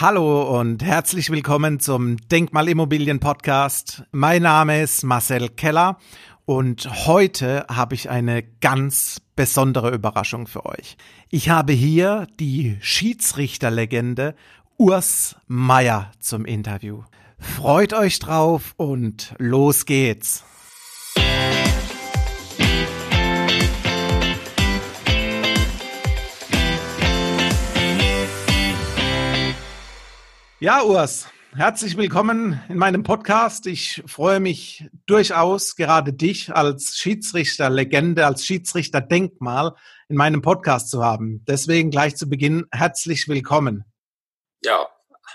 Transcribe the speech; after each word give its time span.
Hallo 0.00 0.58
und 0.58 0.82
herzlich 0.82 1.28
willkommen 1.28 1.78
zum 1.78 2.16
Denkmalimmobilien 2.28 3.20
Podcast. 3.20 4.02
Mein 4.12 4.44
Name 4.44 4.80
ist 4.80 5.02
Marcel 5.04 5.50
Keller 5.50 5.98
und 6.46 7.06
heute 7.06 7.66
habe 7.68 7.94
ich 7.96 8.08
eine 8.08 8.42
ganz 8.42 9.20
besondere 9.36 9.90
Überraschung 9.90 10.46
für 10.46 10.64
euch. 10.64 10.96
Ich 11.28 11.50
habe 11.50 11.74
hier 11.74 12.26
die 12.40 12.78
Schiedsrichterlegende 12.80 14.34
Urs 14.78 15.36
Meier 15.48 16.12
zum 16.18 16.46
Interview. 16.46 17.02
Freut 17.38 17.92
euch 17.92 18.20
drauf 18.20 18.72
und 18.78 19.34
los 19.36 19.84
geht's. 19.84 20.44
Ja, 30.62 30.82
Urs, 30.82 31.26
herzlich 31.56 31.96
willkommen 31.96 32.62
in 32.68 32.76
meinem 32.76 33.02
Podcast. 33.02 33.66
Ich 33.66 34.02
freue 34.06 34.40
mich 34.40 34.84
durchaus, 35.06 35.74
gerade 35.74 36.12
dich 36.12 36.54
als 36.54 36.98
Schiedsrichterlegende, 36.98 38.26
als 38.26 38.44
Schiedsrichterdenkmal 38.44 39.74
in 40.10 40.16
meinem 40.16 40.42
Podcast 40.42 40.90
zu 40.90 41.02
haben. 41.02 41.42
Deswegen 41.48 41.90
gleich 41.90 42.14
zu 42.14 42.28
Beginn 42.28 42.66
herzlich 42.72 43.26
willkommen. 43.26 43.86
Ja, 44.62 44.86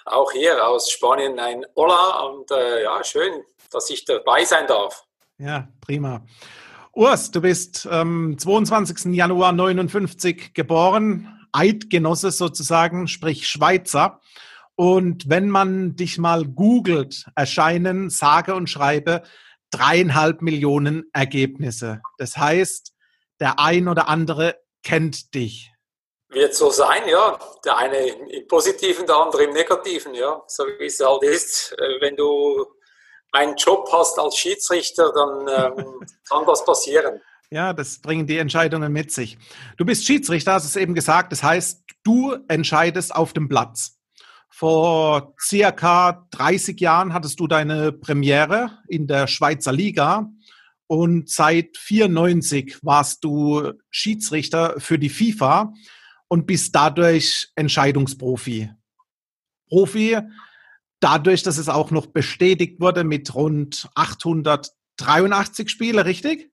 auch 0.06 0.32
hier 0.32 0.64
aus 0.64 0.92
Spanien 0.92 1.40
ein 1.40 1.66
Hola 1.76 2.20
und 2.28 2.52
äh, 2.52 2.84
ja, 2.84 3.04
schön, 3.04 3.42
dass 3.72 3.90
ich 3.90 4.06
dabei 4.06 4.46
sein 4.46 4.68
darf. 4.68 5.08
Ja, 5.40 5.70
prima. 5.82 6.24
Urs, 6.94 7.32
du 7.32 7.42
bist 7.42 7.88
am 7.88 8.34
ähm, 8.34 8.38
22. 8.38 9.16
Januar 9.16 9.54
59 9.54 10.54
geboren, 10.54 11.48
Eidgenosse 11.52 12.30
sozusagen, 12.30 13.08
sprich 13.08 13.48
Schweizer. 13.48 14.22
Und 14.76 15.30
wenn 15.30 15.50
man 15.50 15.96
dich 15.96 16.18
mal 16.18 16.46
googelt, 16.46 17.26
erscheinen 17.36 18.10
sage 18.10 18.56
und 18.56 18.70
schreibe 18.70 19.24
dreieinhalb 19.72 20.42
Millionen 20.42 21.10
Ergebnisse. 21.14 22.02
Das 22.18 22.38
heißt, 22.38 22.94
der 23.40 23.60
ein 23.60 23.88
oder 23.88 24.08
andere 24.08 24.60
kennt 24.84 25.34
dich. 25.34 25.72
Wird 26.30 26.54
so 26.54 26.70
sein, 26.70 27.08
ja. 27.08 27.40
Der 27.64 27.78
eine 27.78 27.98
im 27.98 28.48
Positiven, 28.48 29.06
der 29.06 29.18
andere 29.18 29.44
im 29.44 29.54
Negativen, 29.54 30.14
ja. 30.14 30.42
So 30.48 30.66
wie 30.66 30.86
es 30.86 31.00
halt 31.00 31.24
ist. 31.24 31.74
Äh, 31.78 32.02
wenn 32.02 32.16
du 32.16 32.66
einen 33.32 33.56
Job 33.56 33.88
hast 33.92 34.18
als 34.20 34.38
Schiedsrichter, 34.38 35.12
dann 35.14 35.48
ähm, 35.78 36.06
kann 36.30 36.46
das 36.46 36.66
passieren. 36.66 37.22
Ja, 37.52 37.74
das 37.74 38.00
bringen 38.00 38.28
die 38.28 38.38
Entscheidungen 38.38 38.92
mit 38.92 39.12
sich. 39.12 39.38
Du 39.78 39.86
bist 39.86 40.06
Schiedsrichter, 40.06 40.54
hast 40.54 40.66
es 40.66 40.76
eben 40.76 40.96
gesagt. 40.96 41.32
Das 41.32 41.44
heißt, 41.44 41.84
du 42.04 42.36
entscheidest 42.48 43.16
auf 43.16 43.34
dem 43.34 43.48
Platz. 43.48 43.95
Vor 44.50 45.36
circa 45.40 46.28
30 46.32 46.80
Jahren 46.80 47.14
hattest 47.14 47.40
du 47.40 47.48
deine 47.48 47.92
Premiere 47.92 48.80
in 48.88 49.08
der 49.08 49.28
Schweizer 49.28 49.74
Liga 49.74 50.30
und 50.88 51.30
seit 51.30 51.78
94 51.78 52.80
warst 52.84 53.24
du 53.24 53.74
Schiedsrichter 53.90 54.76
für 54.80 55.00
die 55.00 55.10
FIFA 55.10 55.74
und 56.28 56.46
bist 56.46 56.76
dadurch 56.76 57.50
Entscheidungsprofi. 57.56 58.72
Profi 59.68 60.20
dadurch, 61.00 61.44
dass 61.44 61.58
es 61.58 61.70
auch 61.70 61.92
noch 61.92 62.08
bestätigt 62.08 62.80
wurde 62.80 63.04
mit 63.04 63.34
rund 63.36 63.90
883 63.96 65.70
Spiele, 65.70 66.06
richtig? 66.06 66.52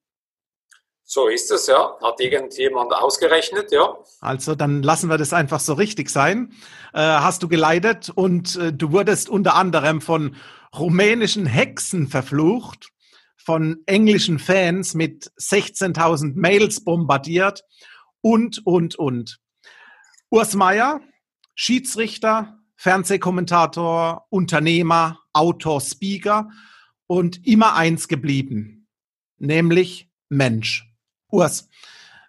So 1.04 1.28
ist 1.28 1.50
es, 1.50 1.66
ja. 1.66 1.96
Hat 2.00 2.20
irgendjemand 2.20 2.92
ausgerechnet, 2.92 3.72
ja. 3.72 3.96
Also 4.20 4.54
dann 4.54 4.82
lassen 4.82 5.10
wir 5.10 5.18
das 5.18 5.32
einfach 5.32 5.60
so 5.60 5.74
richtig 5.74 6.08
sein. 6.08 6.52
Äh, 6.94 7.00
hast 7.00 7.42
du 7.42 7.48
geleitet 7.48 8.10
und 8.14 8.56
äh, 8.56 8.72
du 8.72 8.92
wurdest 8.92 9.28
unter 9.28 9.54
anderem 9.54 10.00
von 10.00 10.36
rumänischen 10.74 11.46
Hexen 11.46 12.08
verflucht, 12.08 12.90
von 13.36 13.82
englischen 13.86 14.38
Fans 14.38 14.94
mit 14.94 15.30
16.000 15.38 16.32
Mails 16.34 16.84
bombardiert 16.84 17.64
und, 18.20 18.64
und, 18.64 18.94
und. 18.96 19.38
Urs 20.30 20.54
Meier, 20.54 21.00
Schiedsrichter, 21.54 22.58
Fernsehkommentator, 22.76 24.26
Unternehmer, 24.30 25.20
Autor, 25.32 25.80
Speaker 25.80 26.48
und 27.06 27.46
immer 27.46 27.74
eins 27.74 28.08
geblieben, 28.08 28.88
nämlich 29.38 30.08
Mensch. 30.28 30.91
Urs, 31.32 31.66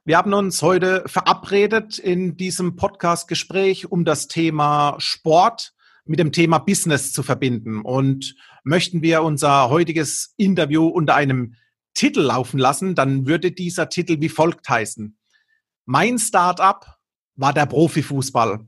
wir 0.06 0.16
haben 0.16 0.34
uns 0.34 0.62
heute 0.62 1.04
verabredet 1.08 2.00
in 2.00 2.38
diesem 2.38 2.78
Podcast-Gespräch, 2.78 3.92
um 3.92 4.06
das 4.06 4.30
Thema 4.30 4.96
Sport 4.98 5.74
mit 6.06 6.20
dem 6.20 6.32
Thema 6.32 6.60
Business 6.60 7.12
zu 7.12 7.22
verbinden. 7.22 7.82
Und 7.82 8.34
möchten 8.64 9.02
wir 9.02 9.24
unser 9.24 9.70
heutiges 9.70 10.34
Interview 10.38 10.88
unter 10.88 11.16
einem 11.16 11.56
Titel 11.94 12.22
laufen 12.22 12.58
lassen, 12.58 12.96
dann 12.96 13.28
würde 13.28 13.52
dieser 13.52 13.90
Titel 13.90 14.22
wie 14.22 14.30
folgt 14.30 14.70
heißen. 14.70 15.18
Mein 15.84 16.18
Startup 16.18 16.86
war 17.36 17.54
der 17.54 17.66
Profifußball. 17.66 18.66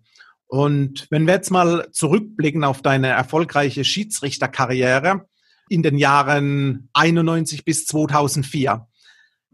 Und 0.47 1.07
wenn 1.11 1.27
wir 1.27 1.35
jetzt 1.35 1.49
mal 1.49 1.87
zurückblicken 1.93 2.65
auf 2.65 2.81
deine 2.81 3.07
erfolgreiche 3.07 3.85
Schiedsrichterkarriere 3.85 5.29
in 5.69 5.81
den 5.81 5.97
Jahren 5.97 6.89
91 6.91 7.63
bis 7.63 7.85
2004, 7.85 8.85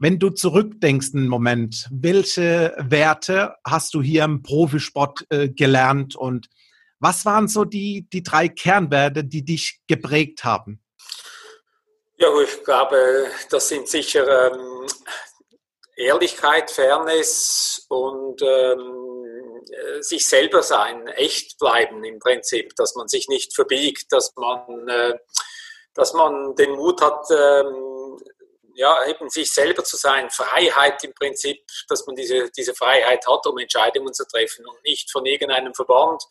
wenn 0.02 0.18
du 0.18 0.32
zurückdenkst 0.32 1.10
einen 1.14 1.28
Moment, 1.28 1.88
welche 1.92 2.76
Werte 2.80 3.54
hast 3.64 3.94
du 3.94 4.02
hier 4.02 4.24
im 4.24 4.42
Profisport 4.42 5.28
äh, 5.30 5.48
gelernt 5.48 6.16
und 6.16 6.50
was 7.00 7.24
waren 7.24 7.48
so 7.48 7.66
die, 7.66 8.08
die 8.12 8.24
drei 8.24 8.48
Kernwerte, 8.48 9.24
die 9.24 9.46
dich 9.46 9.80
geprägt 9.88 10.44
haben? 10.44 10.82
Ja, 12.18 12.30
ich 12.42 12.64
glaube, 12.64 13.28
das 13.52 13.70
sind 13.70 13.88
sicher 13.88 14.52
ähm, 14.52 14.88
Ehrlichkeit, 15.96 16.72
Fairness 16.72 17.86
und 17.88 18.42
ähm, 18.42 19.62
sich 20.00 20.28
selber 20.28 20.64
sein, 20.64 21.08
echt 21.10 21.60
bleiben 21.60 22.04
im 22.04 22.18
Prinzip, 22.18 22.76
dass 22.76 22.96
man 22.96 23.08
sich 23.08 23.28
nicht 23.30 23.54
verbiegt, 23.54 24.12
dass 24.12 24.34
man, 24.36 24.88
äh, 24.88 25.20
dass 25.94 26.14
man 26.14 26.56
den 26.56 26.72
Mut 26.72 27.02
hat, 27.02 27.24
ähm, 27.30 27.91
ja, 28.76 29.06
eben 29.08 29.30
sich 29.30 29.52
selber 29.52 29.84
zu 29.84 29.98
sein, 29.98 30.30
Freiheit 30.30 31.04
im 31.04 31.14
Prinzip, 31.14 31.58
dass 31.88 32.06
man 32.06 32.16
diese, 32.16 32.50
diese 32.56 32.74
Freiheit 32.74 33.26
hat, 33.28 33.46
um 33.46 33.58
Entscheidungen 33.58 34.14
zu 34.14 34.26
treffen 34.26 34.66
und 34.66 34.84
nicht 34.84 35.12
von 35.12 35.26
irgendeinem 35.26 35.74
Verband, 35.74 36.22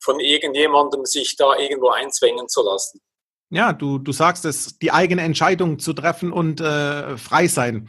von 0.00 0.20
irgendjemandem 0.20 1.04
sich 1.04 1.36
da 1.36 1.56
irgendwo 1.56 1.90
einzwängen 1.90 2.48
zu 2.48 2.62
lassen. 2.62 3.00
Ja, 3.50 3.72
du, 3.72 3.98
du 3.98 4.12
sagst 4.12 4.44
es, 4.44 4.78
die 4.78 4.90
eigene 4.90 5.22
Entscheidung 5.22 5.78
zu 5.78 5.92
treffen 5.92 6.32
und 6.32 6.60
äh, 6.60 7.16
frei 7.16 7.46
sein. 7.46 7.88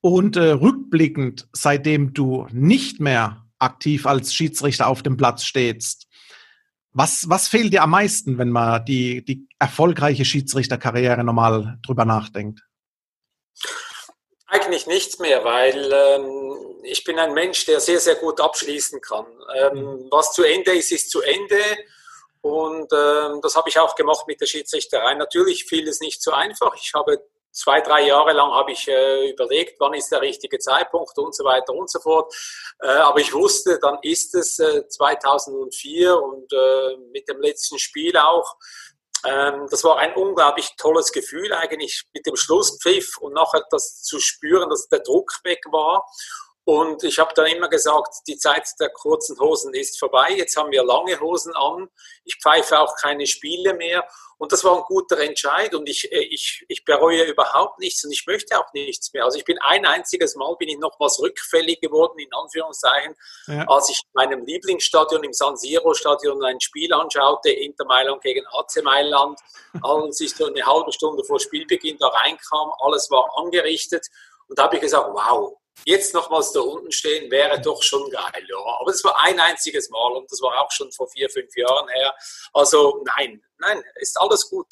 Und 0.00 0.36
äh, 0.36 0.50
rückblickend, 0.50 1.48
seitdem 1.52 2.14
du 2.14 2.46
nicht 2.52 3.00
mehr 3.00 3.44
aktiv 3.58 4.06
als 4.06 4.32
Schiedsrichter 4.32 4.86
auf 4.86 5.02
dem 5.02 5.16
Platz 5.16 5.44
stehst, 5.44 6.06
was, 6.92 7.28
was 7.28 7.48
fehlt 7.48 7.72
dir 7.72 7.82
am 7.82 7.90
meisten, 7.90 8.38
wenn 8.38 8.50
man 8.50 8.84
die, 8.84 9.24
die 9.24 9.46
erfolgreiche 9.58 10.24
Schiedsrichterkarriere 10.24 11.22
nochmal 11.22 11.78
drüber 11.82 12.04
nachdenkt? 12.04 12.62
Eigentlich 14.50 14.86
nichts 14.86 15.18
mehr, 15.18 15.44
weil 15.44 15.92
ähm, 15.92 16.80
ich 16.82 17.04
bin 17.04 17.18
ein 17.18 17.34
Mensch, 17.34 17.66
der 17.66 17.80
sehr, 17.80 18.00
sehr 18.00 18.14
gut 18.14 18.40
abschließen 18.40 19.00
kann. 19.02 19.26
Ähm, 19.54 19.74
mhm. 19.74 20.08
was 20.10 20.32
zu 20.32 20.42
Ende 20.42 20.72
ist, 20.72 20.90
ist 20.90 21.10
zu 21.10 21.20
Ende. 21.20 21.60
Und 22.40 22.90
ähm, 22.92 23.40
das 23.42 23.56
habe 23.56 23.68
ich 23.68 23.78
auch 23.78 23.94
gemacht 23.94 24.26
mit 24.26 24.40
der 24.40 24.46
Schiedsrichterei. 24.46 25.14
Natürlich 25.14 25.66
fiel 25.66 25.86
es 25.86 26.00
nicht 26.00 26.22
so 26.22 26.32
einfach. 26.32 26.74
Ich 26.76 26.92
habe 26.94 27.22
zwei, 27.50 27.82
drei 27.82 28.06
Jahre 28.06 28.32
lang 28.32 28.50
habe 28.52 28.72
ich 28.72 28.88
äh, 28.88 29.30
überlegt, 29.30 29.78
wann 29.80 29.92
ist 29.92 30.10
der 30.10 30.22
richtige 30.22 30.58
Zeitpunkt 30.58 31.18
und 31.18 31.34
so 31.34 31.44
weiter 31.44 31.74
und 31.74 31.90
so 31.90 32.00
fort. 32.00 32.32
Äh, 32.80 32.86
aber 32.86 33.20
ich 33.20 33.34
wusste, 33.34 33.78
dann 33.80 33.98
ist 34.02 34.34
es 34.34 34.58
äh, 34.60 34.88
2004 34.88 36.22
und 36.22 36.52
äh, 36.52 36.96
mit 37.12 37.28
dem 37.28 37.40
letzten 37.40 37.78
Spiel 37.78 38.16
auch 38.16 38.56
das 39.22 39.84
war 39.84 39.98
ein 39.98 40.14
unglaublich 40.14 40.70
tolles 40.76 41.12
Gefühl 41.12 41.52
eigentlich 41.52 42.04
mit 42.12 42.26
dem 42.26 42.36
Schlusspfiff 42.36 43.18
und 43.18 43.34
nachher 43.34 43.64
das 43.70 44.02
zu 44.02 44.20
spüren, 44.20 44.70
dass 44.70 44.88
der 44.88 45.00
Druck 45.00 45.32
weg 45.44 45.60
war. 45.70 46.06
Und 46.68 47.02
ich 47.02 47.18
habe 47.18 47.32
dann 47.34 47.46
immer 47.46 47.70
gesagt, 47.70 48.14
die 48.26 48.36
Zeit 48.36 48.68
der 48.78 48.90
kurzen 48.90 49.40
Hosen 49.40 49.72
ist 49.72 49.98
vorbei. 49.98 50.34
Jetzt 50.36 50.54
haben 50.54 50.70
wir 50.70 50.84
lange 50.84 51.18
Hosen 51.18 51.56
an. 51.56 51.88
Ich 52.26 52.36
pfeife 52.42 52.78
auch 52.78 52.94
keine 52.96 53.26
Spiele 53.26 53.72
mehr. 53.72 54.06
Und 54.36 54.52
das 54.52 54.64
war 54.64 54.76
ein 54.76 54.82
guter 54.82 55.18
Entscheid 55.18 55.74
und 55.74 55.88
ich, 55.88 56.12
äh, 56.12 56.18
ich, 56.18 56.66
ich 56.68 56.84
bereue 56.84 57.22
überhaupt 57.22 57.78
nichts 57.78 58.04
und 58.04 58.12
ich 58.12 58.26
möchte 58.26 58.58
auch 58.58 58.70
nichts 58.74 59.14
mehr. 59.14 59.24
Also 59.24 59.38
ich 59.38 59.46
bin 59.46 59.56
ein 59.62 59.86
einziges 59.86 60.36
Mal 60.36 60.54
bin 60.56 60.68
ich 60.68 60.78
nochmals 60.78 61.18
rückfällig 61.20 61.80
geworden, 61.80 62.18
in 62.18 62.28
Anführungszeichen, 62.34 63.14
ja. 63.46 63.64
als 63.66 63.88
ich 63.88 64.02
in 64.02 64.10
meinem 64.12 64.44
Lieblingsstadion 64.44 65.24
im 65.24 65.32
San 65.32 65.56
Siro 65.56 65.94
Stadion 65.94 66.44
ein 66.44 66.60
Spiel 66.60 66.92
anschaute, 66.92 67.48
Inter 67.50 67.86
Mailand 67.86 68.20
gegen 68.20 68.46
AC 68.46 68.84
Mailand, 68.84 69.40
als 69.80 70.20
ich 70.20 70.36
so 70.36 70.44
eine 70.44 70.66
halbe 70.66 70.92
Stunde 70.92 71.24
vor 71.24 71.40
Spielbeginn 71.40 71.96
da 71.98 72.08
reinkam, 72.08 72.70
alles 72.80 73.10
war 73.10 73.26
angerichtet 73.38 74.06
und 74.48 74.58
da 74.58 74.64
habe 74.64 74.76
ich 74.76 74.82
gesagt, 74.82 75.08
wow, 75.12 75.56
jetzt 75.84 76.14
nochmals 76.14 76.52
da 76.52 76.60
unten 76.60 76.92
stehen, 76.92 77.30
wäre 77.30 77.60
doch 77.60 77.82
schon 77.82 78.10
geil. 78.10 78.46
Ja. 78.48 78.56
Aber 78.80 78.90
das 78.90 79.02
war 79.04 79.16
ein 79.24 79.38
einziges 79.40 79.90
Mal 79.90 80.12
und 80.12 80.30
das 80.30 80.40
war 80.40 80.60
auch 80.62 80.70
schon 80.70 80.90
vor 80.92 81.08
vier, 81.08 81.30
fünf 81.30 81.56
Jahren 81.56 81.88
her. 81.88 82.14
Also 82.52 83.04
nein, 83.16 83.42
nein, 83.58 83.82
ist 83.96 84.20
alles 84.20 84.48
gut. 84.48 84.66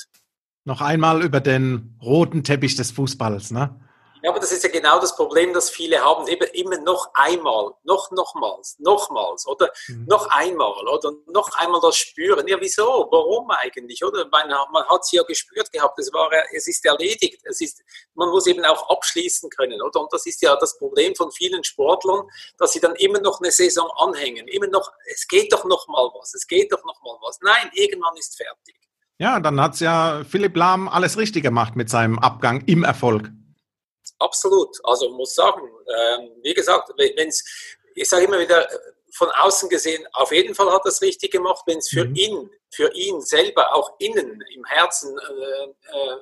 Noch 0.65 0.81
einmal 0.81 1.23
über 1.23 1.41
den 1.41 1.97
roten 2.03 2.43
Teppich 2.43 2.75
des 2.75 2.91
Fußballs, 2.91 3.53
ne? 3.53 3.81
Ja, 4.23 4.31
aber 4.31 4.41
das 4.41 4.53
ist 4.53 4.65
ja 4.65 4.71
genau 4.71 4.99
das 4.99 5.15
Problem, 5.15 5.53
das 5.53 5.71
viele 5.71 6.01
haben. 6.01 6.27
Eben 6.29 6.47
immer 6.53 6.79
noch 6.79 7.11
einmal, 7.15 7.73
noch 7.85 8.11
nochmals, 8.11 8.77
nochmals 8.79 9.47
oder 9.47 9.71
mhm. 9.89 10.07
noch 10.09 10.27
einmal 10.31 10.87
oder 10.89 11.13
noch 11.27 11.51
einmal 11.59 11.81
das 11.81 11.97
spüren. 11.97 12.47
Ja, 12.49 12.57
wieso? 12.61 13.09
Warum 13.11 13.51
eigentlich? 13.51 14.05
Oder 14.05 14.27
man, 14.29 14.49
man 14.49 14.85
hat 14.89 15.01
es 15.03 15.13
ja 15.13 15.23
gespürt 15.23 15.71
gehabt. 15.73 15.99
Es 15.99 16.13
war, 16.13 16.31
es 16.53 16.67
ist 16.67 16.85
erledigt. 16.85 17.41
Es 17.45 17.61
ist, 17.61 17.83
man 18.15 18.31
muss 18.31 18.47
eben 18.47 18.65
auch 18.65 18.89
abschließen 18.91 19.51
können, 19.51 19.81
oder? 19.83 20.01
Und 20.01 20.13
das 20.13 20.27
ist 20.27 20.43
ja 20.43 20.57
das 20.57 20.79
Problem 20.79 21.15
von 21.15 21.31
vielen 21.31 21.63
Sportlern, 21.65 22.27
dass 22.59 22.73
sie 22.73 22.81
dann 22.81 22.95
immer 22.97 23.21
noch 23.21 23.41
eine 23.41 23.51
Saison 23.51 23.91
anhängen. 23.97 24.49
Immer 24.49 24.69
noch, 24.69 24.93
es 25.13 25.27
geht 25.29 25.53
doch 25.53 25.65
noch 25.65 25.87
mal 25.89 26.11
was. 26.19 26.35
Es 26.35 26.47
geht 26.47 26.73
doch 26.73 26.85
noch 26.85 27.01
mal 27.03 27.17
was. 27.23 27.39
Nein, 27.43 27.71
irgendwann 27.75 28.17
ist 28.17 28.37
fertig. 28.37 28.77
Ja, 29.19 29.41
dann 29.41 29.61
hat 29.61 29.75
es 29.75 29.81
ja 29.81 30.23
Philipp 30.29 30.57
Lahm 30.57 30.89
alles 30.89 31.17
richtig 31.17 31.43
gemacht 31.43 31.75
mit 31.75 31.89
seinem 31.89 32.19
Abgang 32.19 32.63
im 32.67 32.85
Erfolg. 32.85 33.31
Absolut. 34.19 34.77
Also 34.85 35.11
muss 35.11 35.35
sagen, 35.35 35.61
ähm, 35.61 36.31
wie 36.43 36.55
gesagt, 36.55 36.91
wenn 36.97 37.29
es, 37.29 37.45
ich 37.95 38.09
sage 38.09 38.25
immer 38.25 38.39
wieder, 38.39 38.67
von 39.17 39.29
außen 39.31 39.69
gesehen, 39.69 40.05
auf 40.13 40.31
jeden 40.31 40.55
Fall 40.55 40.71
hat 40.71 40.83
er 40.85 40.91
es 40.91 41.01
richtig 41.01 41.33
gemacht, 41.33 41.63
wenn 41.67 41.79
es 41.79 41.89
für 41.89 42.05
mhm. 42.05 42.15
ihn, 42.15 42.51
für 42.71 42.93
ihn 42.95 43.21
selber 43.23 43.75
auch 43.75 43.93
innen 43.99 44.43
im 44.55 44.65
Herzen 44.67 45.17
äh, 45.19 45.65
äh, 45.65 46.17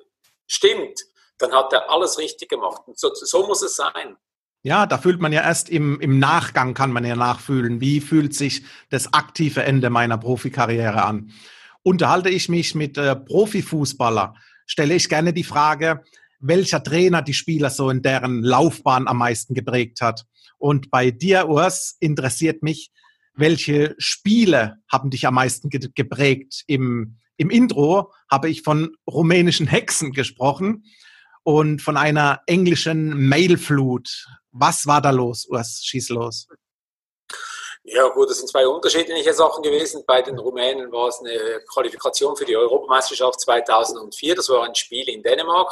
stimmt, 0.46 1.00
dann 1.38 1.52
hat 1.52 1.73
er 1.73 1.91
alles 1.91 2.19
richtig 2.19 2.49
gemacht. 2.49 2.82
Und 2.87 2.99
so, 2.99 3.12
so 3.12 3.46
muss 3.46 3.62
es 3.62 3.76
sein. 3.76 4.17
Ja, 4.62 4.87
da 4.87 4.96
fühlt 4.96 5.20
man 5.20 5.32
ja 5.32 5.43
erst 5.43 5.69
im, 5.69 6.00
im 6.00 6.19
Nachgang, 6.19 6.73
kann 6.73 6.93
man 6.93 7.05
ja 7.05 7.17
nachfühlen, 7.17 7.81
wie 7.81 8.00
fühlt 8.00 8.35
sich 8.35 8.62
das 8.91 9.12
aktive 9.12 9.62
Ende 9.62 9.91
meiner 9.91 10.17
Profikarriere 10.17 11.05
an. 11.05 11.32
Unterhalte 11.82 12.31
ich 12.31 12.49
mich 12.49 12.75
mit 12.75 12.96
äh, 12.96 13.14
Profifußballer, 13.14 14.35
stelle 14.67 14.94
ich 14.94 15.08
gerne 15.08 15.35
die 15.35 15.44
Frage, 15.44 16.02
welcher 16.46 16.82
Trainer 16.82 17.23
die 17.23 17.35
Spieler 17.35 17.70
so 17.70 17.88
in 17.88 18.02
deren 18.02 18.43
Laufbahn 18.43 19.08
am 19.08 19.19
meisten 19.19 19.55
geprägt 19.55 20.00
hat. 20.02 20.26
Und 20.58 20.91
bei 20.91 21.11
dir, 21.11 21.49
Urs, 21.49 21.96
interessiert 22.00 22.62
mich, 22.62 22.91
welche 23.35 23.94
Spiele 23.99 24.76
haben 24.91 25.11
dich 25.11 25.26
am 25.26 25.35
meisten 25.35 25.70
geprägt? 25.70 26.62
Im, 26.67 27.17
Im 27.37 27.50
Intro 27.50 28.12
habe 28.31 28.50
ich 28.50 28.62
von 28.62 28.94
rumänischen 29.06 29.67
Hexen 29.67 30.12
gesprochen 30.12 30.85
und 31.43 31.81
von 31.82 31.96
einer 31.96 32.41
englischen 32.46 33.29
Mailflut. 33.29 34.26
Was 34.52 34.87
war 34.87 35.00
da 35.00 35.11
los, 35.11 35.46
Urs? 35.46 35.82
Schieß 35.85 36.11
los. 36.11 36.46
Ja 37.86 38.08
gut, 38.08 38.31
das 38.31 38.38
sind 38.38 38.48
zwei 38.48 38.66
unterschiedliche 38.66 39.34
Sachen 39.34 39.62
gewesen. 39.62 40.04
Bei 40.06 40.22
den 40.22 40.38
Rumänen 40.38 40.90
war 40.90 41.08
es 41.08 41.20
eine 41.20 41.60
Qualifikation 41.70 42.34
für 42.34 42.46
die 42.46 42.56
Europameisterschaft 42.56 43.40
2004. 43.40 44.34
Das 44.34 44.48
war 44.48 44.64
ein 44.64 44.75
Spiel 44.75 45.06
in 45.10 45.22
Dänemark. 45.22 45.70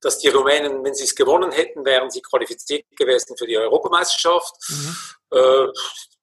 Dass 0.00 0.18
die 0.18 0.28
Rumänen, 0.28 0.82
wenn 0.82 0.94
sie 0.94 1.04
es 1.04 1.14
gewonnen 1.14 1.52
hätten, 1.52 1.84
wären 1.84 2.10
sie 2.10 2.22
qualifiziert 2.22 2.86
gewesen 2.96 3.36
für 3.36 3.46
die 3.46 3.58
Europameisterschaft. 3.58 4.54
Mhm. 4.70 4.96
Äh, 5.32 5.66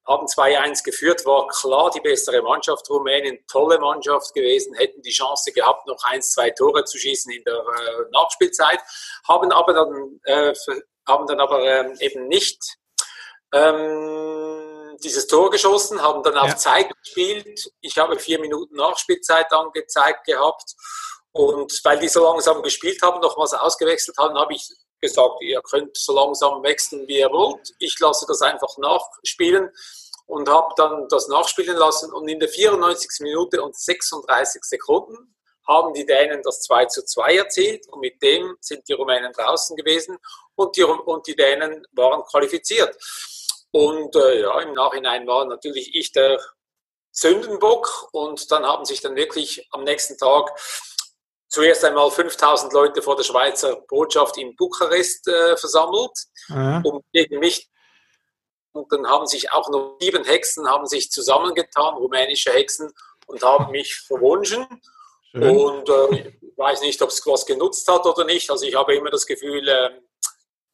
haben 0.08 0.26
2-1 0.26 0.82
geführt, 0.82 1.24
war 1.24 1.46
klar 1.48 1.90
die 1.94 2.00
bessere 2.00 2.42
Mannschaft. 2.42 2.90
Rumänien, 2.90 3.38
tolle 3.46 3.78
Mannschaft 3.78 4.34
gewesen, 4.34 4.74
hätten 4.74 5.02
die 5.02 5.10
Chance 5.10 5.52
gehabt, 5.52 5.86
noch 5.86 6.02
eins, 6.02 6.32
zwei 6.32 6.50
Tore 6.50 6.84
zu 6.84 6.98
schießen 6.98 7.30
in 7.30 7.44
der 7.44 7.58
äh, 7.58 8.10
Nachspielzeit, 8.10 8.80
haben 9.28 9.52
aber 9.52 9.74
dann, 9.74 10.20
äh, 10.24 10.54
haben 11.06 11.26
dann 11.26 11.40
aber 11.40 11.62
ähm, 11.62 11.94
eben 12.00 12.26
nicht 12.26 12.78
ähm, 13.52 14.57
dieses 15.02 15.26
Tor 15.26 15.50
geschossen, 15.50 16.02
haben 16.02 16.22
dann 16.22 16.36
auf 16.36 16.48
ja. 16.48 16.56
Zeit 16.56 16.90
gespielt. 17.02 17.70
Ich 17.80 17.96
habe 17.98 18.18
vier 18.18 18.38
Minuten 18.40 18.76
Nachspielzeit 18.76 19.52
angezeigt 19.52 20.24
gehabt. 20.26 20.74
Und 21.32 21.80
weil 21.84 21.98
die 21.98 22.08
so 22.08 22.22
langsam 22.22 22.62
gespielt 22.62 23.00
haben, 23.02 23.20
nochmals 23.20 23.52
ausgewechselt 23.52 24.16
haben, 24.18 24.36
habe 24.38 24.54
ich 24.54 24.68
gesagt, 25.00 25.40
ihr 25.40 25.60
könnt 25.62 25.96
so 25.96 26.12
langsam 26.14 26.62
wechseln, 26.62 27.06
wie 27.06 27.18
ihr 27.18 27.30
wollt. 27.30 27.72
Ich 27.78 27.98
lasse 28.00 28.26
das 28.26 28.42
einfach 28.42 28.76
nachspielen 28.78 29.70
und 30.26 30.48
habe 30.48 30.74
dann 30.76 31.06
das 31.08 31.28
nachspielen 31.28 31.76
lassen. 31.76 32.12
Und 32.12 32.28
in 32.28 32.40
der 32.40 32.48
94. 32.48 33.20
Minute 33.20 33.62
und 33.62 33.76
36 33.76 34.62
Sekunden 34.64 35.34
haben 35.66 35.92
die 35.92 36.06
Dänen 36.06 36.42
das 36.42 36.62
2 36.62 36.86
zu 36.86 37.04
2 37.04 37.36
erzielt 37.36 37.86
und 37.88 38.00
mit 38.00 38.22
dem 38.22 38.56
sind 38.60 38.88
die 38.88 38.94
Rumänen 38.94 39.32
draußen 39.32 39.76
gewesen 39.76 40.18
und 40.54 40.76
die, 40.76 40.82
und 40.82 41.26
die 41.26 41.36
Dänen 41.36 41.86
waren 41.92 42.22
qualifiziert. 42.24 42.96
Und 43.70 44.16
äh, 44.16 44.42
ja, 44.42 44.60
im 44.60 44.72
Nachhinein 44.72 45.26
war 45.26 45.44
natürlich 45.44 45.94
ich 45.94 46.12
der 46.12 46.40
Sündenbock 47.10 48.08
und 48.12 48.50
dann 48.50 48.64
haben 48.64 48.84
sich 48.84 49.00
dann 49.00 49.16
wirklich 49.16 49.66
am 49.70 49.84
nächsten 49.84 50.16
Tag 50.16 50.50
zuerst 51.48 51.84
einmal 51.84 52.10
5000 52.10 52.72
Leute 52.72 53.02
vor 53.02 53.16
der 53.16 53.24
Schweizer 53.24 53.76
Botschaft 53.88 54.38
in 54.38 54.54
Bukarest 54.56 55.26
äh, 55.28 55.56
versammelt, 55.56 56.12
ja. 56.48 56.80
um 56.84 57.02
gegen 57.12 57.38
mich 57.38 57.68
und 58.72 58.92
dann 58.92 59.08
haben 59.08 59.26
sich 59.26 59.50
auch 59.52 59.68
noch 59.70 59.96
sieben 60.00 60.24
Hexen 60.24 60.68
haben 60.68 60.86
sich 60.86 61.10
zusammengetan, 61.10 61.94
rumänische 61.94 62.52
Hexen, 62.52 62.92
und 63.26 63.42
haben 63.42 63.70
mich 63.72 63.94
verwunschen. 64.06 64.66
Schön. 65.32 65.56
Und 65.56 65.88
äh, 65.88 66.32
ich 66.40 66.56
weiß 66.56 66.80
nicht, 66.82 67.00
ob 67.02 67.10
es 67.10 67.24
was 67.26 67.44
genutzt 67.44 67.86
hat 67.88 68.06
oder 68.06 68.24
nicht. 68.24 68.50
Also 68.50 68.64
ich 68.64 68.74
habe 68.74 68.94
immer 68.94 69.10
das 69.10 69.26
Gefühl, 69.26 69.68
äh, 69.68 69.90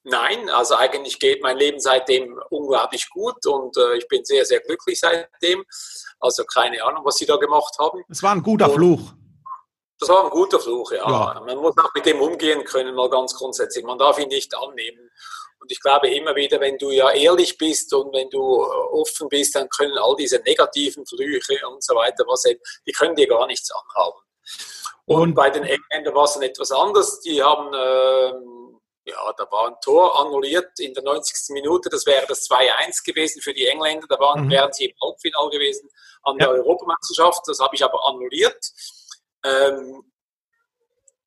Nein, 0.05 0.51
also 0.51 0.77
eigentlich 0.77 1.19
geht 1.19 1.43
mein 1.43 1.57
Leben 1.57 1.81
seitdem 1.81 2.39
unglaublich 2.51 3.09
gut 3.09 3.47
und 3.47 3.75
äh, 3.79 3.97
ich 3.97 4.07
bin 4.07 4.23
sehr, 4.25 4.45
sehr 4.45 4.61
glücklich 4.61 5.01
seitdem. 5.01 5.65
Also 6.21 6.45
keine 6.45 6.85
Ahnung, 6.85 7.05
was 7.05 7.17
Sie 7.17 7.27
da 7.27 7.37
gemacht 7.37 7.75
haben. 7.79 8.03
Es 8.11 8.23
war 8.23 8.33
ein 8.33 8.43
guter 8.43 8.69
und 8.69 8.75
Fluch. 8.75 9.15
Das 9.99 10.09
war 10.11 10.25
ein 10.25 10.31
guter 10.31 10.61
Fluch, 10.61 10.93
ja. 10.93 11.09
ja. 11.09 11.43
Man 11.47 11.57
muss 11.57 11.75
auch 11.79 11.95
mit 11.95 12.05
dem 12.05 12.21
umgehen 12.21 12.65
können, 12.65 12.95
mal 12.95 13.09
ganz 13.09 13.35
grundsätzlich. 13.35 13.85
Man 13.85 13.99
darf 13.99 14.19
ihn 14.19 14.29
nicht 14.29 14.55
annehmen. 14.55 15.11
Und 15.59 15.73
ich 15.73 15.81
glaube 15.81 16.09
immer 16.11 16.37
wieder, 16.37 16.61
wenn 16.61 16.77
du 16.77 16.91
ja 16.91 17.11
ehrlich 17.11 17.57
bist 17.57 17.95
und 17.95 18.13
wenn 18.13 18.29
du 18.29 18.39
äh, 18.39 18.67
offen 18.93 19.31
bist, 19.31 19.55
dann 19.55 19.71
können 19.71 19.97
all 19.97 20.15
diese 20.17 20.39
negativen 20.41 21.07
Flüche 21.07 21.59
und 21.67 21.83
so 21.83 21.95
weiter, 21.95 22.25
was 22.27 22.45
eben, 22.45 22.61
die 22.87 22.93
können 22.93 23.17
dir 23.17 23.27
gar 23.27 23.47
nichts 23.47 23.71
anhaben. 23.71 24.21
Und, 25.07 25.21
und 25.23 25.35
bei 25.35 25.49
den 25.49 25.65
Engländern 25.65 26.15
war 26.15 26.25
es 26.25 26.35
dann 26.35 26.43
etwas 26.43 26.71
anders. 26.71 27.21
Die 27.21 27.43
haben 27.43 27.73
äh, 27.73 28.33
ja, 29.05 29.33
da 29.37 29.51
war 29.51 29.69
ein 29.69 29.77
Tor 29.83 30.19
annulliert 30.21 30.79
in 30.79 30.95
der 30.95 31.03
90. 31.03 31.51
Minute. 31.51 31.91
Das 31.91 32.07
wäre 32.07 32.27
das 32.27 32.49
2-1 32.49 33.05
gewesen 33.05 33.43
für 33.43 33.53
die 33.53 33.67
Engländer. 33.67 34.07
Da 34.09 34.19
waren, 34.19 34.47
mhm. 34.47 34.51
wären 34.51 34.73
sie 34.73 34.87
im 34.87 34.97
Halbfinale 35.03 35.51
gewesen 35.51 35.89
an 36.23 36.39
ja. 36.39 36.47
der 36.47 36.57
Europameisterschaft. 36.57 37.43
Das 37.47 37.61
habe 37.61 37.75
ich 37.75 37.85
aber 37.85 38.03
annulliert. 38.07 38.65
Ähm, 39.45 40.11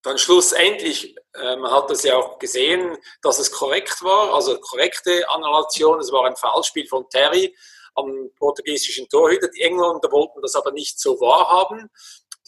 dann 0.01 0.17
schlussendlich, 0.17 1.15
äh, 1.33 1.55
man 1.57 1.71
hat 1.71 1.89
das 1.89 2.03
ja 2.03 2.15
auch 2.17 2.39
gesehen, 2.39 2.97
dass 3.21 3.39
es 3.39 3.51
korrekt 3.51 4.01
war, 4.03 4.33
also 4.33 4.57
korrekte 4.59 5.29
Annulation. 5.29 5.99
Es 5.99 6.11
war 6.11 6.25
ein 6.25 6.35
Foulspiel 6.35 6.87
von 6.87 7.07
Terry 7.09 7.55
am 7.93 8.29
portugiesischen 8.37 9.09
Torhüter. 9.09 9.49
Die 9.49 9.61
Engländer 9.61 10.11
wollten 10.11 10.41
das 10.41 10.55
aber 10.55 10.71
nicht 10.71 10.99
so 10.99 11.19
wahrhaben. 11.19 11.89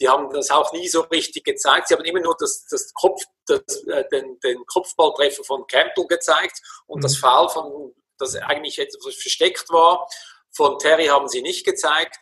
Die 0.00 0.08
haben 0.08 0.32
das 0.32 0.50
auch 0.50 0.72
nie 0.72 0.88
so 0.88 1.02
richtig 1.02 1.44
gezeigt. 1.44 1.88
Sie 1.88 1.94
haben 1.94 2.04
immer 2.04 2.20
nur 2.20 2.34
das, 2.38 2.66
das 2.70 2.92
Kopf, 2.94 3.22
das, 3.50 3.82
äh, 3.84 4.04
den, 4.10 4.38
den 4.40 4.64
Kopfballtreffer 4.66 5.44
von 5.44 5.66
Campbell 5.66 6.06
gezeigt 6.06 6.60
und 6.86 6.98
mhm. 6.98 7.02
das 7.02 7.16
Foul, 7.16 7.48
von, 7.48 7.94
das 8.18 8.36
eigentlich 8.36 8.78
etwas 8.78 9.14
versteckt 9.14 9.70
war, 9.70 10.08
von 10.52 10.78
Terry 10.78 11.06
haben 11.06 11.28
sie 11.28 11.42
nicht 11.42 11.64
gezeigt. 11.64 12.18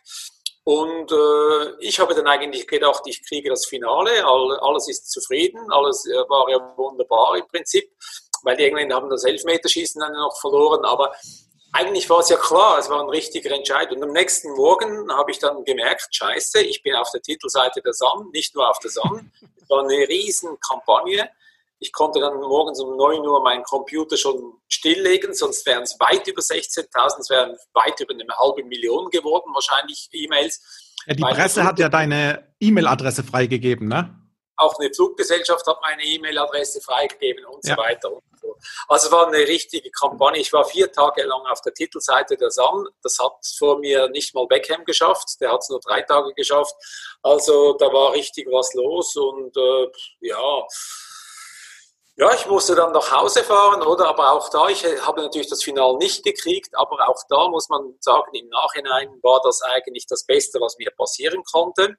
Und 0.63 1.11
äh, 1.11 1.75
ich 1.79 1.99
habe 1.99 2.13
dann 2.13 2.27
eigentlich 2.27 2.67
gedacht, 2.67 3.01
ich 3.05 3.25
kriege 3.27 3.49
das 3.49 3.65
Finale, 3.65 4.23
all, 4.23 4.59
alles 4.59 4.87
ist 4.87 5.09
zufrieden, 5.09 5.59
alles 5.71 6.05
äh, 6.05 6.29
war 6.29 6.49
ja 6.49 6.73
wunderbar 6.77 7.37
im 7.37 7.47
Prinzip, 7.47 7.89
weil 8.43 8.55
die 8.55 8.65
Engländer 8.65 8.95
haben 8.95 9.09
das 9.09 9.23
Elfmeterschießen 9.23 9.99
dann 9.99 10.13
noch 10.13 10.39
verloren, 10.39 10.85
aber 10.85 11.15
eigentlich 11.71 12.09
war 12.09 12.19
es 12.19 12.29
ja 12.29 12.37
klar, 12.37 12.79
es 12.79 12.89
war 12.89 13.01
ein 13.01 13.09
richtiger 13.09 13.51
Entscheid. 13.51 13.91
Und 13.91 14.01
am 14.03 14.11
nächsten 14.11 14.51
Morgen 14.55 15.11
habe 15.13 15.31
ich 15.31 15.39
dann 15.39 15.63
gemerkt, 15.63 16.07
scheiße, 16.11 16.61
ich 16.61 16.81
bin 16.83 16.95
auf 16.95 17.11
der 17.11 17.21
Titelseite 17.21 17.81
der 17.81 17.93
Sun, 17.93 18.29
nicht 18.31 18.55
nur 18.55 18.69
auf 18.69 18.79
der 18.79 18.91
Sun. 18.91 19.31
Es 19.61 19.69
war 19.69 19.83
eine 19.83 20.07
riesen 20.07 20.59
Kampagne. 20.59 21.29
Ich 21.79 21.93
konnte 21.93 22.19
dann 22.19 22.39
morgens 22.39 22.79
um 22.81 22.97
9 22.97 23.19
Uhr 23.21 23.41
meinen 23.41 23.63
Computer 23.63 24.17
schon 24.17 24.53
stilllegen, 24.67 25.33
sonst 25.33 25.65
wären 25.65 25.83
es 25.83 25.97
weit 25.99 26.27
über 26.27 26.41
16.000, 26.41 27.19
es 27.19 27.29
wären 27.29 27.55
weit 27.73 27.99
über 28.01 28.13
eine 28.13 28.25
halbe 28.37 28.63
Million 28.65 29.09
geworden, 29.09 29.53
wahrscheinlich 29.53 30.09
E-Mails. 30.11 30.95
Ja, 31.05 31.13
die 31.13 31.21
Presse 31.21 31.63
hat 31.63 31.79
ja 31.79 31.87
deine 31.87 32.53
E-Mail-Adresse 32.59 33.23
freigegeben, 33.23 33.87
ne? 33.87 34.13
Auch 34.57 34.77
eine 34.77 34.93
Fluggesellschaft 34.93 35.65
hat 35.67 35.77
meine 35.81 36.03
E-Mail-Adresse 36.03 36.81
freigegeben 36.81 37.45
und 37.45 37.65
ja. 37.65 37.75
so 37.75 37.81
weiter 37.81 38.11
und. 38.11 38.23
Also 38.87 39.11
war 39.11 39.27
eine 39.27 39.37
richtige 39.37 39.89
Kampagne. 39.91 40.39
Ich 40.41 40.53
war 40.53 40.65
vier 40.65 40.91
Tage 40.91 41.23
lang 41.23 41.41
auf 41.47 41.61
der 41.61 41.73
Titelseite 41.73 42.37
der 42.37 42.51
Sun. 42.51 42.87
Das 43.03 43.17
hat 43.19 43.33
vor 43.57 43.79
mir 43.79 44.09
nicht 44.09 44.33
mal 44.35 44.47
Beckham 44.47 44.85
geschafft. 44.85 45.39
Der 45.41 45.51
hat 45.51 45.61
es 45.61 45.69
nur 45.69 45.79
drei 45.79 46.01
Tage 46.01 46.33
geschafft. 46.33 46.73
Also 47.21 47.73
da 47.73 47.91
war 47.91 48.13
richtig 48.13 48.47
was 48.51 48.73
los 48.73 49.15
und 49.15 49.55
äh, 49.57 49.87
ja 50.21 50.65
Ja, 52.17 52.33
ich 52.33 52.45
musste 52.47 52.75
dann 52.75 52.91
nach 52.91 53.11
Hause 53.11 53.43
fahren, 53.45 53.81
oder? 53.81 54.07
Aber 54.07 54.33
auch 54.33 54.49
da, 54.49 54.67
ich 54.67 54.83
habe 55.05 55.21
natürlich 55.21 55.47
das 55.47 55.63
Final 55.63 55.95
nicht 55.97 56.23
gekriegt, 56.23 56.77
aber 56.77 57.07
auch 57.07 57.23
da 57.29 57.47
muss 57.47 57.69
man 57.69 57.95
sagen, 58.01 58.33
im 58.33 58.49
Nachhinein 58.49 59.07
war 59.23 59.39
das 59.41 59.61
eigentlich 59.61 60.05
das 60.05 60.25
Beste, 60.25 60.59
was 60.59 60.77
mir 60.77 60.91
passieren 60.91 61.43
konnte. 61.49 61.95